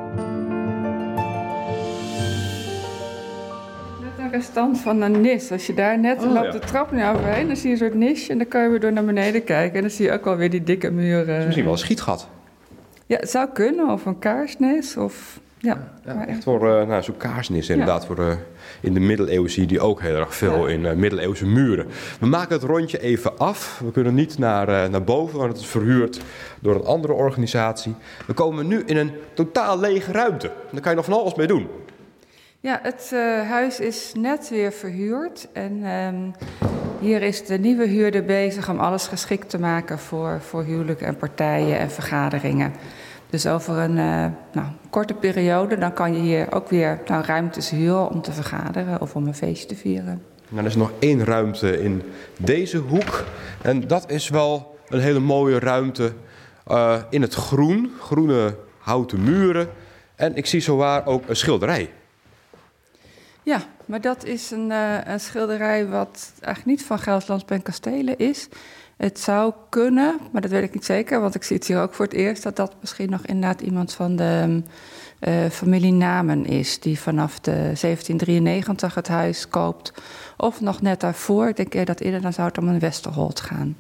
Restant 4.41 4.79
van 4.79 5.01
een 5.01 5.21
nis. 5.21 5.53
Als 5.53 5.67
je 5.67 5.75
daar 5.75 5.99
net 5.99 6.23
oh, 6.23 6.33
loopt 6.33 6.47
ja. 6.47 6.51
de 6.51 6.59
trap 6.59 6.93
naar 6.93 7.15
overheen, 7.15 7.47
dan 7.47 7.57
zie 7.57 7.67
je 7.67 7.73
een 7.73 7.81
soort 7.81 7.95
nisje 7.95 8.33
en 8.33 8.39
dan 8.39 8.49
kan 8.49 8.63
je 8.63 8.69
weer 8.69 8.81
door 8.81 8.93
naar 8.93 9.05
beneden 9.05 9.45
kijken. 9.45 9.77
En 9.77 9.81
dan 9.81 9.91
zie 9.91 10.05
je 10.05 10.13
ook 10.13 10.27
alweer 10.27 10.51
die 10.51 10.63
dikke 10.63 10.91
muren. 10.91 11.45
Misschien 11.45 11.65
wel 11.65 11.73
een 11.73 11.79
schietgat. 11.79 12.29
Ja, 13.07 13.17
het 13.17 13.31
zou 13.31 13.49
kunnen, 13.53 13.91
of 13.91 14.07
een 14.07 14.19
kaarsnis. 14.19 14.97
Of, 14.97 15.41
ja, 15.59 15.93
echt 16.27 16.43
voor 16.43 16.67
uh, 16.67 16.87
nou, 16.87 17.03
zo'n 17.03 17.17
kaarsnis 17.17 17.69
inderdaad. 17.69 18.07
Voor, 18.07 18.19
uh, 18.19 18.33
in 18.81 18.95
de 18.95 19.01
middeleeuwen 19.01 19.51
zie 19.51 19.63
je 19.63 19.69
die 19.69 19.81
ook 19.81 20.01
heel 20.01 20.17
erg 20.17 20.35
veel 20.35 20.67
in 20.67 20.81
uh, 20.81 20.93
middeleeuwse 20.93 21.47
muren. 21.47 21.87
We 22.21 22.27
maken 22.27 22.55
het 22.55 22.63
rondje 22.63 23.01
even 23.01 23.39
af. 23.39 23.81
We 23.85 23.91
kunnen 23.91 24.15
niet 24.15 24.39
naar, 24.39 24.91
naar 24.91 25.05
boven, 25.05 25.39
want 25.39 25.53
het 25.53 25.61
is 25.61 25.67
verhuurd 25.67 26.21
door 26.61 26.75
een 26.75 26.85
andere 26.85 27.13
organisatie. 27.13 27.95
We 28.27 28.33
komen 28.33 28.67
nu 28.67 28.83
in 28.87 28.97
een 28.97 29.11
totaal 29.35 29.79
lege 29.79 30.13
ruimte. 30.13 30.51
Daar 30.73 30.81
kan 30.81 30.91
je 30.91 30.97
nog 30.97 31.07
van 31.07 31.15
alles 31.15 31.35
mee 31.35 31.47
doen. 31.47 31.69
Ja, 32.63 32.81
het 32.83 33.11
uh, 33.15 33.49
huis 33.49 33.81
is 33.81 34.13
net 34.19 34.49
weer 34.49 34.73
verhuurd 34.73 35.49
en 35.53 35.85
um, 35.85 36.33
hier 37.01 37.23
is 37.23 37.47
de 37.47 37.59
nieuwe 37.59 37.87
huurder 37.87 38.25
bezig 38.25 38.69
om 38.69 38.79
alles 38.79 39.07
geschikt 39.07 39.51
te 39.51 39.59
maken 39.59 39.99
voor, 39.99 40.41
voor 40.41 40.65
huwelijken 40.65 41.07
en 41.07 41.17
partijen 41.17 41.79
en 41.79 41.91
vergaderingen. 41.91 42.73
Dus 43.31 43.47
over 43.47 43.77
een 43.77 43.97
uh, 43.97 44.27
nou, 44.53 44.67
korte 44.91 45.15
periode 45.15 45.79
dan 45.79 45.93
kan 45.93 46.15
je 46.15 46.21
hier 46.21 46.53
ook 46.53 46.69
weer 46.69 47.01
nou, 47.07 47.25
ruimtes 47.25 47.71
huren 47.71 48.11
om 48.11 48.23
te 48.23 48.33
vergaderen 48.33 49.01
of 49.01 49.15
om 49.15 49.27
een 49.27 49.35
feestje 49.35 49.67
te 49.67 49.77
vieren. 49.77 50.23
Nou, 50.49 50.63
er 50.63 50.71
is 50.71 50.77
nog 50.77 50.93
één 50.99 51.25
ruimte 51.25 51.83
in 51.83 52.03
deze 52.39 52.79
hoek 52.79 53.25
en 53.63 53.87
dat 53.87 54.11
is 54.11 54.29
wel 54.29 54.79
een 54.89 55.01
hele 55.01 55.21
mooie 55.21 55.59
ruimte 55.59 56.13
uh, 56.69 56.97
in 57.11 57.23
het 57.23 57.35
groen, 57.35 57.91
groene 58.01 58.57
houten 58.79 59.23
muren. 59.23 59.69
En 60.17 60.37
ik 60.37 60.47
zie 60.47 60.61
zowaar 60.61 61.07
ook 61.07 61.29
een 61.29 61.37
schilderij. 61.37 61.91
Ja, 63.51 63.63
maar 63.85 64.01
dat 64.01 64.25
is 64.25 64.51
een, 64.51 64.71
uh, 64.71 64.99
een 65.05 65.21
schilderij 65.21 65.87
wat 65.87 66.33
eigenlijk 66.41 66.79
niet 66.79 66.87
van 66.87 66.99
Gelderlands 66.99 67.45
en 67.47 67.63
Kastelen 67.63 68.19
is. 68.19 68.49
Het 68.97 69.21
zou 69.21 69.53
kunnen, 69.69 70.19
maar 70.33 70.41
dat 70.41 70.51
weet 70.51 70.63
ik 70.63 70.75
niet 70.75 70.85
zeker, 70.85 71.21
want 71.21 71.35
ik 71.35 71.43
zie 71.43 71.57
het 71.57 71.67
hier 71.67 71.81
ook 71.81 71.95
voor 71.95 72.05
het 72.05 72.15
eerst, 72.15 72.43
dat 72.43 72.57
dat 72.57 72.75
misschien 72.81 73.11
nog 73.11 73.27
inderdaad 73.27 73.61
iemand 73.61 73.93
van 73.93 74.17
de 74.17 74.63
uh, 75.21 75.49
familie 75.51 75.93
Namen 75.93 76.47
is, 76.47 76.81
die 76.81 77.01
vanaf 77.01 77.41
de 77.41 77.51
1793 77.51 78.95
het 78.95 79.09
huis 79.09 79.49
koopt. 79.49 79.93
Of 80.37 80.61
nog 80.61 80.83
net 80.83 81.01
daarvoor, 81.01 81.49
ik 81.49 81.57
denk 81.57 81.87
dat 81.87 82.01
eerder, 82.01 82.33
zou 82.33 82.49
het 82.49 82.59
om 82.59 82.69
een 82.69 82.79
Westerholt 82.79 83.41
gaan. 83.41 83.77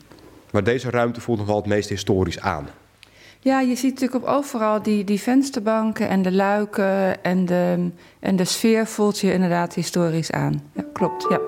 Maar 0.50 0.64
deze 0.64 0.90
ruimte 0.90 1.20
voelt 1.20 1.38
nog 1.38 1.46
wel 1.46 1.56
het 1.56 1.66
meest 1.66 1.88
historisch 1.88 2.40
aan. 2.40 2.68
Ja, 3.42 3.61
je 3.61 3.74
ziet 3.74 3.92
natuurlijk 4.00 4.24
op 4.24 4.31
overal 4.35 4.83
die, 4.83 5.05
die 5.05 5.20
vensterbanken 5.20 6.09
en 6.09 6.22
de 6.22 6.33
luiken 6.33 7.24
en 7.24 7.46
de, 7.46 7.90
en 8.18 8.37
de 8.37 8.44
sfeer 8.44 8.87
voelt 8.87 9.18
je 9.18 9.33
inderdaad 9.33 9.74
historisch 9.74 10.31
aan. 10.31 10.62
Ja, 10.72 10.85
klopt, 10.92 11.26
ja. 11.29 11.38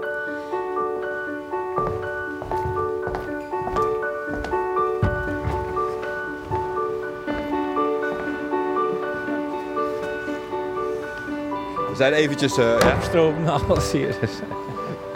We 11.89 11.97
zijn 11.97 12.13
eventjes... 12.13 12.59
Uh, 12.59 12.81
ja. 12.81 13.01
Stroom 13.01 13.49
alles 13.49 13.93
hier. 13.93 14.17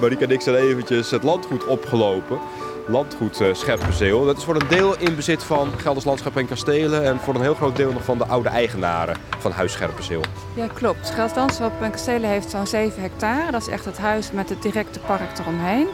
Marieke 0.00 0.24
en 0.24 0.30
ik 0.30 0.40
zijn 0.40 0.56
eventjes 0.56 1.10
het 1.10 1.22
landgoed 1.22 1.66
opgelopen 1.66 2.38
landgoed 2.86 3.40
uh, 3.40 3.54
Scherpenzeel. 3.54 4.24
Dat 4.24 4.36
is 4.36 4.44
voor 4.44 4.54
een 4.54 4.68
deel 4.68 4.98
in 4.98 5.16
bezit 5.16 5.42
van 5.42 5.70
Gelders 5.76 6.04
Landschap 6.04 6.36
en 6.36 6.46
Kastelen 6.46 7.04
en 7.04 7.18
voor 7.18 7.34
een 7.34 7.40
heel 7.40 7.54
groot 7.54 7.76
deel 7.76 7.92
nog 7.92 8.04
van 8.04 8.18
de 8.18 8.26
oude 8.26 8.48
eigenaren 8.48 9.16
van 9.38 9.52
Huis 9.52 9.72
Scherpenzeel. 9.72 10.20
Ja, 10.54 10.66
klopt. 10.66 11.10
Gelders 11.10 11.34
Landschap 11.34 11.82
en 11.82 11.90
Kastelen 11.90 12.30
heeft 12.30 12.50
zo'n 12.50 12.66
7 12.66 13.02
hectare. 13.02 13.52
Dat 13.52 13.60
is 13.60 13.68
echt 13.68 13.84
het 13.84 13.98
huis 13.98 14.32
met 14.32 14.48
het 14.48 14.62
directe 14.62 14.98
park 14.98 15.38
eromheen. 15.38 15.86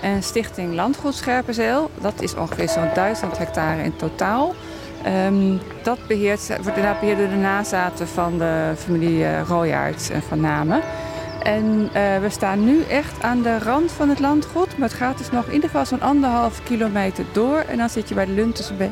En 0.00 0.22
Stichting 0.22 0.74
Landgoed 0.74 1.14
Scherpenzeel, 1.14 1.90
dat 2.00 2.22
is 2.22 2.34
ongeveer 2.34 2.68
zo'n 2.68 2.90
1000 2.94 3.38
hectare 3.38 3.82
in 3.82 3.96
totaal. 3.96 4.54
Um, 5.26 5.60
dat 5.82 5.98
beheert, 6.06 6.46
wordt 6.46 6.66
inderdaad 6.66 7.00
beheerd 7.00 7.18
door 7.18 7.28
de 7.28 7.34
nazaten 7.34 8.08
van 8.08 8.38
de 8.38 8.72
familie 8.76 9.18
uh, 9.18 10.10
en 10.10 10.22
Van 10.28 10.40
Namen. 10.40 10.82
En 11.42 11.64
uh, 11.64 12.18
we 12.18 12.26
staan 12.28 12.64
nu 12.64 12.82
echt 12.82 13.22
aan 13.22 13.42
de 13.42 13.58
rand 13.58 13.92
van 13.92 14.08
het 14.08 14.20
landgoed. 14.20 14.78
Maar 14.78 14.88
het 14.88 14.98
gaat 14.98 15.18
dus 15.18 15.30
nog 15.30 15.46
in 15.46 15.52
ieder 15.52 15.68
geval 15.68 15.86
zo'n 15.86 16.00
anderhalf 16.00 16.62
kilometer 16.62 17.24
door. 17.32 17.58
En 17.58 17.76
dan 17.76 17.88
zit 17.88 18.08
je 18.08 18.14
bij 18.14 18.26
de 18.26 18.32
Luntersbeek. 18.32 18.90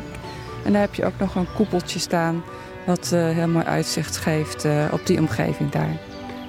En 0.65 0.73
daar 0.73 0.81
heb 0.81 0.95
je 0.95 1.05
ook 1.05 1.19
nog 1.19 1.35
een 1.35 1.53
koepeltje 1.55 1.99
staan 1.99 2.45
Wat 2.87 3.09
heel 3.11 3.49
mooi 3.49 3.65
uitzicht 3.65 4.17
geeft 4.17 4.67
op 4.93 5.07
die 5.07 5.19
omgeving 5.19 5.71
daar. 5.71 5.97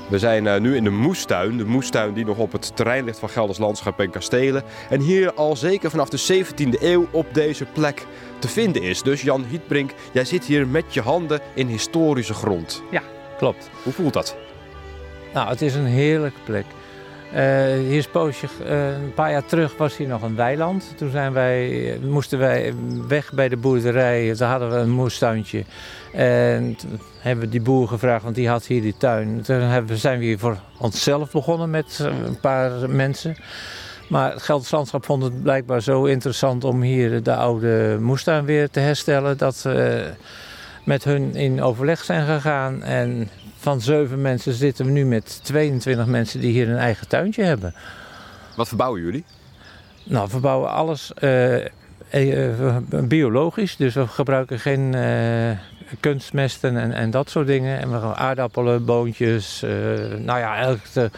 We 0.09 0.19
zijn 0.19 0.62
nu 0.62 0.75
in 0.75 0.83
de 0.83 0.89
moestuin. 0.89 1.57
De 1.57 1.65
moestuin 1.65 2.13
die 2.13 2.25
nog 2.25 2.38
op 2.38 2.51
het 2.51 2.75
terrein 2.75 3.05
ligt 3.05 3.19
van 3.19 3.29
Gelders 3.29 3.57
Landschap 3.57 3.99
en 3.99 4.09
Kastelen. 4.09 4.63
En 4.89 5.01
hier 5.01 5.33
al 5.33 5.55
zeker 5.55 5.89
vanaf 5.89 6.09
de 6.09 6.43
17e 6.45 6.81
eeuw 6.81 7.07
op 7.12 7.33
deze 7.33 7.65
plek 7.65 8.05
te 8.39 8.47
vinden 8.47 8.81
is. 8.81 9.01
Dus 9.01 9.21
Jan 9.21 9.43
Hietbrink, 9.43 9.91
jij 10.13 10.25
zit 10.25 10.45
hier 10.45 10.67
met 10.67 10.93
je 10.93 11.01
handen 11.01 11.39
in 11.53 11.67
historische 11.67 12.33
grond. 12.33 12.83
Ja, 12.91 13.01
klopt. 13.38 13.69
Hoe 13.83 13.93
voelt 13.93 14.13
dat? 14.13 14.48
Nou, 15.33 15.49
het 15.49 15.61
is 15.61 15.75
een 15.75 15.85
heerlijke 15.85 16.39
plek. 16.43 16.65
Uh, 17.33 17.37
hier 17.65 17.97
is 17.97 18.07
poosje, 18.07 18.47
uh, 18.61 18.87
een 18.87 19.13
paar 19.13 19.31
jaar 19.31 19.45
terug 19.45 19.77
was 19.77 19.97
hier 19.97 20.07
nog 20.07 20.21
een 20.21 20.35
weiland. 20.35 20.93
Toen 20.97 21.09
zijn 21.09 21.33
wij, 21.33 21.97
moesten 22.01 22.39
wij 22.39 22.73
weg 23.07 23.33
bij 23.33 23.49
de 23.49 23.57
boerderij. 23.57 24.35
Daar 24.35 24.49
hadden 24.49 24.69
we 24.69 24.75
een 24.75 24.89
moestuintje. 24.89 25.63
En 26.13 26.75
toen 26.75 26.99
hebben 27.19 27.45
we 27.45 27.51
die 27.51 27.61
boer 27.61 27.87
gevraagd, 27.87 28.23
want 28.23 28.35
die 28.35 28.49
had 28.49 28.65
hier 28.65 28.81
die 28.81 28.95
tuin. 28.97 29.41
Toen 29.41 29.59
hebben, 29.59 29.97
zijn 29.97 30.19
we 30.19 30.25
hier 30.25 30.39
voor 30.39 30.57
onszelf 30.77 31.31
begonnen 31.31 31.69
met 31.69 31.99
een 32.25 32.39
paar 32.39 32.89
mensen. 32.89 33.35
Maar 34.07 34.31
het 34.31 34.41
Gelders 34.41 34.71
Landschap 34.71 35.05
vond 35.05 35.23
het 35.23 35.43
blijkbaar 35.43 35.81
zo 35.81 36.03
interessant 36.03 36.63
om 36.63 36.81
hier 36.81 37.23
de 37.23 37.35
oude 37.35 37.97
moestuin 37.99 38.45
weer 38.45 38.69
te 38.69 38.79
herstellen. 38.79 39.37
Dat 39.37 39.61
we 39.61 40.09
met 40.83 41.03
hun 41.03 41.35
in 41.35 41.61
overleg 41.61 42.03
zijn 42.03 42.25
gegaan. 42.25 42.83
En 42.83 43.29
van 43.59 43.81
zeven 43.81 44.21
mensen 44.21 44.53
zitten 44.53 44.85
we 44.85 44.91
nu 44.91 45.05
met 45.05 45.39
22 45.43 46.05
mensen 46.05 46.39
die 46.39 46.51
hier 46.51 46.69
een 46.69 46.77
eigen 46.77 47.07
tuintje 47.07 47.43
hebben. 47.43 47.73
Wat 48.55 48.67
verbouwen 48.67 49.01
jullie? 49.01 49.23
Nou, 50.03 50.25
we 50.25 50.31
verbouwen 50.31 50.71
alles 50.71 51.11
uh, 51.21 51.65
uh, 52.13 52.77
biologisch. 53.03 53.75
Dus 53.75 53.93
we 53.93 54.07
gebruiken 54.07 54.59
geen 54.59 54.93
uh, 54.93 55.51
kunstmesten 55.99 56.77
en, 56.77 56.93
en, 56.93 57.11
dat 57.11 57.29
soort 57.29 57.47
dingen. 57.47 57.79
En 57.79 57.91
we 57.91 57.99
gaan 57.99 58.15
aardappelen, 58.15 58.85
boontjes, 58.85 59.63
nou 60.17 60.39
ja, 60.39 60.75
de 60.93 61.11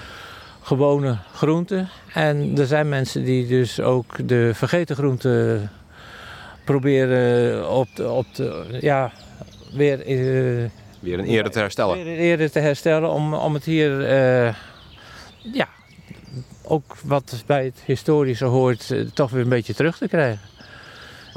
gewone 0.61 1.17
groenten. 1.33 1.89
En 2.13 2.57
er 2.57 2.65
zijn 2.65 2.89
mensen 2.89 3.23
die 3.23 3.47
dus 3.47 3.79
ook 3.79 4.27
de 4.27 4.51
vergeten 4.53 4.95
groenten 4.95 5.69
proberen 6.63 7.69
op, 7.69 7.87
de, 7.95 8.09
op 8.09 8.25
de, 8.35 8.77
ja, 8.79 9.11
weer 9.73 10.05
Weer 11.01 11.19
een 11.19 11.25
ere 11.25 11.49
te 11.49 11.59
herstellen. 11.59 12.03
Weer 12.03 12.13
een 12.13 12.19
ere 12.19 12.49
te 12.49 12.59
herstellen 12.59 13.09
om, 13.09 13.33
om 13.33 13.53
het 13.53 13.63
hier, 13.63 13.99
uh, 13.99 14.53
ja, 15.53 15.67
ook 16.63 16.95
wat 17.03 17.43
bij 17.45 17.65
het 17.65 17.81
historische 17.85 18.45
hoort, 18.45 18.89
uh, 18.89 19.09
toch 19.13 19.31
weer 19.31 19.41
een 19.41 19.49
beetje 19.49 19.73
terug 19.73 19.97
te 19.97 20.07
krijgen. 20.07 20.39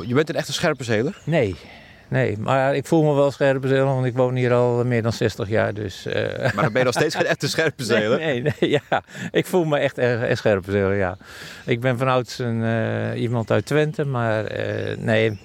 Je 0.07 0.15
bent 0.15 0.29
een 0.29 0.35
echte 0.35 0.53
scherpenzeler? 0.53 1.21
Nee, 1.25 1.57
nee. 2.09 2.39
Maar 2.39 2.77
ik 2.77 2.87
voel 2.87 3.03
me 3.03 3.15
wel 3.15 3.31
scherpenzeler, 3.31 3.85
want 3.85 4.07
ik 4.07 4.17
woon 4.17 4.35
hier 4.35 4.53
al 4.53 4.85
meer 4.85 5.03
dan 5.03 5.13
60 5.13 5.49
jaar. 5.49 5.75
Dus, 5.75 6.07
uh... 6.07 6.15
Maar 6.39 6.55
dan 6.55 6.73
ben 6.73 6.79
je 6.79 6.85
nog 6.85 6.95
steeds 6.95 7.15
geen 7.15 7.27
echte 7.27 7.49
scherpenzeler? 7.49 8.19
Nee, 8.25 8.43
nee, 8.43 8.53
nee, 8.61 8.71
ja. 8.71 9.03
Ik 9.31 9.47
voel 9.47 9.65
me 9.65 9.79
echt 9.79 9.99
een 9.99 10.37
scherpenzeler, 10.37 10.95
ja. 10.95 11.17
Ik 11.67 11.81
ben 11.81 11.99
van 11.99 12.09
ouds 12.09 12.39
een, 12.39 13.17
iemand 13.17 13.51
uit 13.51 13.67
Twente, 13.67 14.05
maar 14.05 14.45
nee, 14.99 15.39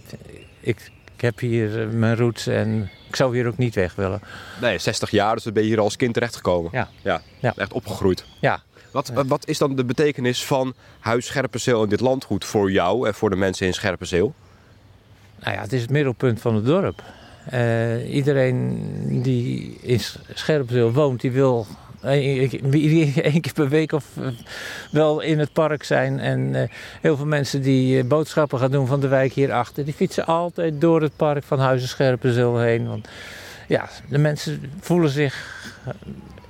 ik, 0.59 0.91
ik 1.15 1.21
heb 1.21 1.39
hier 1.39 1.87
mijn 1.87 2.15
roots 2.15 2.47
en 2.47 2.89
ik 3.09 3.15
zou 3.15 3.35
hier 3.35 3.47
ook 3.47 3.57
niet 3.57 3.75
weg 3.75 3.95
willen. 3.95 4.21
Nee, 4.61 4.77
60 4.77 5.11
jaar, 5.11 5.35
dus 5.35 5.43
dan 5.43 5.53
ben 5.53 5.63
je 5.63 5.69
hier 5.69 5.79
als 5.79 5.95
kind 5.95 6.13
terechtgekomen. 6.13 6.71
Ja. 6.73 6.89
ja. 7.01 7.21
ja. 7.39 7.53
Echt 7.55 7.73
opgegroeid. 7.73 8.25
Ja. 8.39 8.61
Wat, 8.91 9.11
wat 9.27 9.47
is 9.47 9.57
dan 9.57 9.75
de 9.75 9.85
betekenis 9.85 10.45
van 10.45 10.73
Huis 10.99 11.25
Scherpenzeel 11.25 11.83
in 11.83 11.89
dit 11.89 11.99
landgoed 11.99 12.45
voor 12.45 12.71
jou 12.71 13.07
en 13.07 13.13
voor 13.13 13.29
de 13.29 13.35
mensen 13.35 13.67
in 13.67 13.73
Scherpenzeel? 13.73 14.33
Nou 15.39 15.55
ja, 15.55 15.61
het 15.61 15.73
is 15.73 15.81
het 15.81 15.89
middelpunt 15.89 16.41
van 16.41 16.55
het 16.55 16.65
dorp. 16.65 17.03
Uh, 17.53 18.13
iedereen 18.13 19.21
die 19.21 19.77
in 19.81 19.99
Scherpenzeel 20.33 20.91
woont, 20.91 21.21
die 21.21 21.31
wil 21.31 21.67
één 22.01 23.41
keer 23.41 23.53
per 23.53 23.69
week 23.69 23.91
of 23.91 24.05
eh, 24.17 24.27
wel 24.91 25.21
in 25.21 25.39
het 25.39 25.53
park 25.53 25.83
zijn. 25.83 26.19
En 26.19 26.39
uh, 26.39 26.61
heel 27.01 27.17
veel 27.17 27.25
mensen 27.25 27.61
die 27.61 28.03
boodschappen 28.03 28.59
gaan 28.59 28.71
doen 28.71 28.87
van 28.87 28.99
de 28.99 29.07
wijk 29.07 29.33
hierachter, 29.33 29.85
die 29.85 29.93
fietsen 29.93 30.25
altijd 30.25 30.81
door 30.81 31.01
het 31.01 31.15
park 31.15 31.43
van 31.43 31.59
Huizen 31.59 31.89
Scherpenzeel 31.89 32.59
heen. 32.59 32.87
Want 32.87 33.07
ja, 33.67 33.89
de 34.09 34.17
mensen 34.17 34.71
voelen 34.79 35.09
zich 35.09 35.57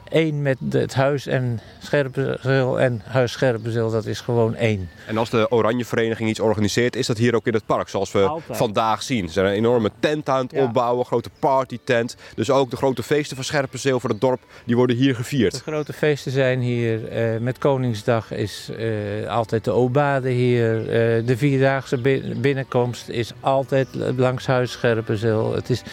één 0.09 0.41
met 0.41 0.57
het 0.69 0.93
huis 0.93 1.27
en 1.27 1.59
Scherpenzeel 1.79 2.79
en 2.79 3.01
Huis 3.05 3.31
Scherpenzeel, 3.31 3.91
dat 3.91 4.05
is 4.05 4.19
gewoon 4.19 4.55
één. 4.55 4.89
En 5.07 5.17
als 5.17 5.29
de 5.29 5.51
Oranje 5.51 5.85
Vereniging 5.85 6.29
iets 6.29 6.39
organiseert, 6.39 6.95
is 6.95 7.07
dat 7.07 7.17
hier 7.17 7.35
ook 7.35 7.47
in 7.47 7.53
het 7.53 7.65
park, 7.65 7.87
zoals 7.89 8.11
we 8.11 8.39
vandaag 8.49 9.03
zien. 9.03 9.27
Ze 9.27 9.33
zijn 9.33 9.45
een 9.45 9.51
enorme 9.51 9.91
tent 9.99 10.29
aan 10.29 10.43
het 10.43 10.53
opbouwen, 10.53 11.05
grote 11.05 11.29
partytent. 11.39 12.15
Dus 12.35 12.49
ook 12.49 12.69
de 12.69 12.75
grote 12.75 13.03
feesten 13.03 13.35
van 13.35 13.45
Scherpenzeel 13.45 13.99
voor 13.99 14.09
het 14.09 14.21
dorp, 14.21 14.41
die 14.65 14.75
worden 14.75 14.95
hier 14.95 15.15
gevierd. 15.15 15.53
De 15.53 15.71
grote 15.71 15.93
feesten 15.93 16.31
zijn 16.31 16.59
hier. 16.59 17.33
Uh, 17.33 17.39
met 17.39 17.57
Koningsdag 17.57 18.31
is 18.31 18.69
uh, 18.79 19.27
altijd 19.27 19.63
de 19.63 19.71
Obade 19.71 20.29
hier. 20.29 20.79
Uh, 20.79 21.27
de 21.27 21.37
Vierdaagse 21.37 21.97
binnenkomst 22.37 23.09
is 23.09 23.33
altijd 23.39 23.87
langs 24.15 24.45
Huis 24.45 24.71
Scherpenzeel. 24.71 25.53
Het 25.53 25.69
is, 25.69 25.83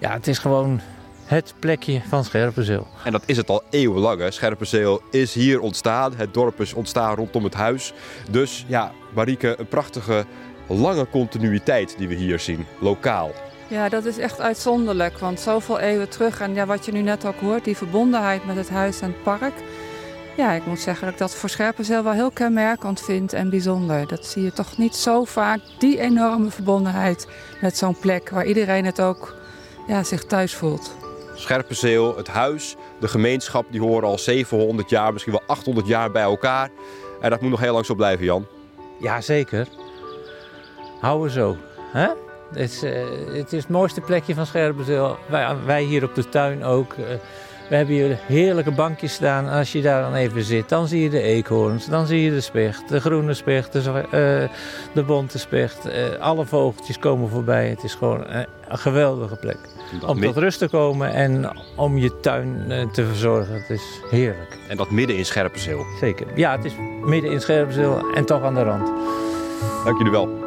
ja, 0.00 0.12
het 0.12 0.26
is 0.26 0.38
gewoon 0.38 0.80
het 1.32 1.54
plekje 1.58 2.00
van 2.08 2.24
Scherpenzeel. 2.24 2.86
En 3.04 3.12
dat 3.12 3.22
is 3.26 3.36
het 3.36 3.48
al 3.48 3.62
eeuwenlang. 3.70 4.20
Hè? 4.20 4.30
Scherpenzeel 4.30 5.02
is 5.10 5.34
hier 5.34 5.60
ontstaan. 5.60 6.12
Het 6.16 6.34
dorp 6.34 6.60
is 6.60 6.72
ontstaan 6.72 7.14
rondom 7.14 7.44
het 7.44 7.54
huis. 7.54 7.92
Dus 8.30 8.64
ja, 8.68 8.92
Marieke, 9.14 9.54
een 9.58 9.66
prachtige 9.66 10.24
lange 10.66 11.06
continuïteit 11.10 11.94
die 11.98 12.08
we 12.08 12.14
hier 12.14 12.38
zien, 12.38 12.66
lokaal. 12.80 13.30
Ja, 13.68 13.88
dat 13.88 14.04
is 14.04 14.18
echt 14.18 14.40
uitzonderlijk. 14.40 15.18
Want 15.18 15.40
zoveel 15.40 15.78
eeuwen 15.78 16.08
terug, 16.08 16.40
en 16.40 16.54
ja, 16.54 16.66
wat 16.66 16.84
je 16.84 16.92
nu 16.92 17.00
net 17.00 17.24
ook 17.24 17.40
hoort, 17.40 17.64
die 17.64 17.76
verbondenheid 17.76 18.46
met 18.46 18.56
het 18.56 18.70
huis 18.70 19.00
en 19.00 19.08
het 19.08 19.22
park. 19.22 19.54
Ja, 20.36 20.52
ik 20.52 20.66
moet 20.66 20.80
zeggen 20.80 21.04
dat 21.04 21.12
ik 21.12 21.18
dat 21.18 21.34
voor 21.34 21.48
Scherpenzeel 21.48 22.02
wel 22.02 22.12
heel 22.12 22.30
kenmerkend 22.30 23.00
vind 23.00 23.32
en 23.32 23.50
bijzonder. 23.50 24.06
Dat 24.06 24.26
zie 24.26 24.42
je 24.42 24.52
toch 24.52 24.78
niet 24.78 24.94
zo 24.94 25.24
vaak, 25.24 25.60
die 25.78 26.00
enorme 26.00 26.50
verbondenheid 26.50 27.26
met 27.60 27.76
zo'n 27.76 27.98
plek 27.98 28.30
waar 28.30 28.46
iedereen 28.46 28.84
het 28.84 29.00
ook 29.00 29.36
ja, 29.86 30.02
zich 30.02 30.24
thuis 30.24 30.54
voelt. 30.54 31.01
Scherpenzeel, 31.42 32.16
het 32.16 32.28
huis, 32.28 32.76
de 33.00 33.08
gemeenschap, 33.08 33.66
die 33.70 33.80
horen 33.80 34.08
al 34.08 34.18
700 34.18 34.90
jaar, 34.90 35.12
misschien 35.12 35.32
wel 35.32 35.42
800 35.46 35.86
jaar 35.86 36.10
bij 36.10 36.22
elkaar. 36.22 36.70
En 37.20 37.30
dat 37.30 37.40
moet 37.40 37.50
nog 37.50 37.60
heel 37.60 37.72
lang 37.72 37.86
zo 37.86 37.94
blijven, 37.94 38.24
Jan. 38.24 38.46
Ja, 39.00 39.20
zeker. 39.20 39.68
Houden 41.00 41.30
zo. 41.30 41.56
Hè? 41.92 42.08
Het, 42.50 42.58
is, 42.58 42.82
uh, 42.82 42.92
het 43.32 43.52
is 43.52 43.66
mooiste 43.66 44.00
plekje 44.00 44.34
van 44.34 44.46
Scherpenzeel. 44.46 45.18
Wij, 45.26 45.56
wij 45.64 45.82
hier 45.82 46.04
op 46.04 46.14
de 46.14 46.28
tuin 46.28 46.64
ook. 46.64 46.92
Uh, 46.92 47.06
we 47.68 47.76
hebben 47.76 47.94
hier 47.94 48.18
heerlijke 48.26 48.72
bankjes 48.72 49.14
staan. 49.14 49.48
Als 49.48 49.72
je 49.72 49.82
daar 49.82 50.02
dan 50.02 50.14
even 50.14 50.42
zit, 50.42 50.68
dan 50.68 50.88
zie 50.88 51.02
je 51.02 51.10
de 51.10 51.22
eekhoorns, 51.22 51.86
dan 51.86 52.06
zie 52.06 52.22
je 52.22 52.30
de 52.30 52.40
specht, 52.40 52.88
de 52.88 53.00
groene 53.00 53.34
specht, 53.34 53.72
de, 53.72 53.78
uh, 54.04 54.56
de 54.94 55.02
bonte 55.02 55.38
specht. 55.38 55.88
alle 56.18 56.46
vogeltjes 56.46 56.98
komen 56.98 57.28
voorbij. 57.28 57.68
Het 57.68 57.84
is 57.84 57.94
gewoon 57.94 58.24
een 58.28 58.46
geweldige 58.78 59.36
plek 59.36 59.58
om 60.06 60.20
tot 60.20 60.36
rust 60.36 60.58
te 60.58 60.68
komen 60.68 61.12
en 61.12 61.56
om 61.76 61.98
je 61.98 62.20
tuin 62.20 62.64
eh, 62.68 62.86
te 62.90 63.06
verzorgen. 63.06 63.54
Het 63.54 63.70
is 63.70 64.00
heerlijk. 64.10 64.58
En 64.68 64.76
dat 64.76 64.90
midden 64.90 65.16
in 65.16 65.24
Scherpenzeel? 65.24 65.86
Zeker. 66.00 66.26
Ja, 66.34 66.56
het 66.56 66.64
is 66.64 66.72
midden 67.04 67.30
in 67.30 67.40
Scherpenzeel 67.40 68.12
en 68.14 68.24
toch 68.24 68.42
aan 68.42 68.54
de 68.54 68.62
rand. 68.62 68.86
Dank 69.84 69.96
jullie 69.98 70.12
wel. 70.12 70.41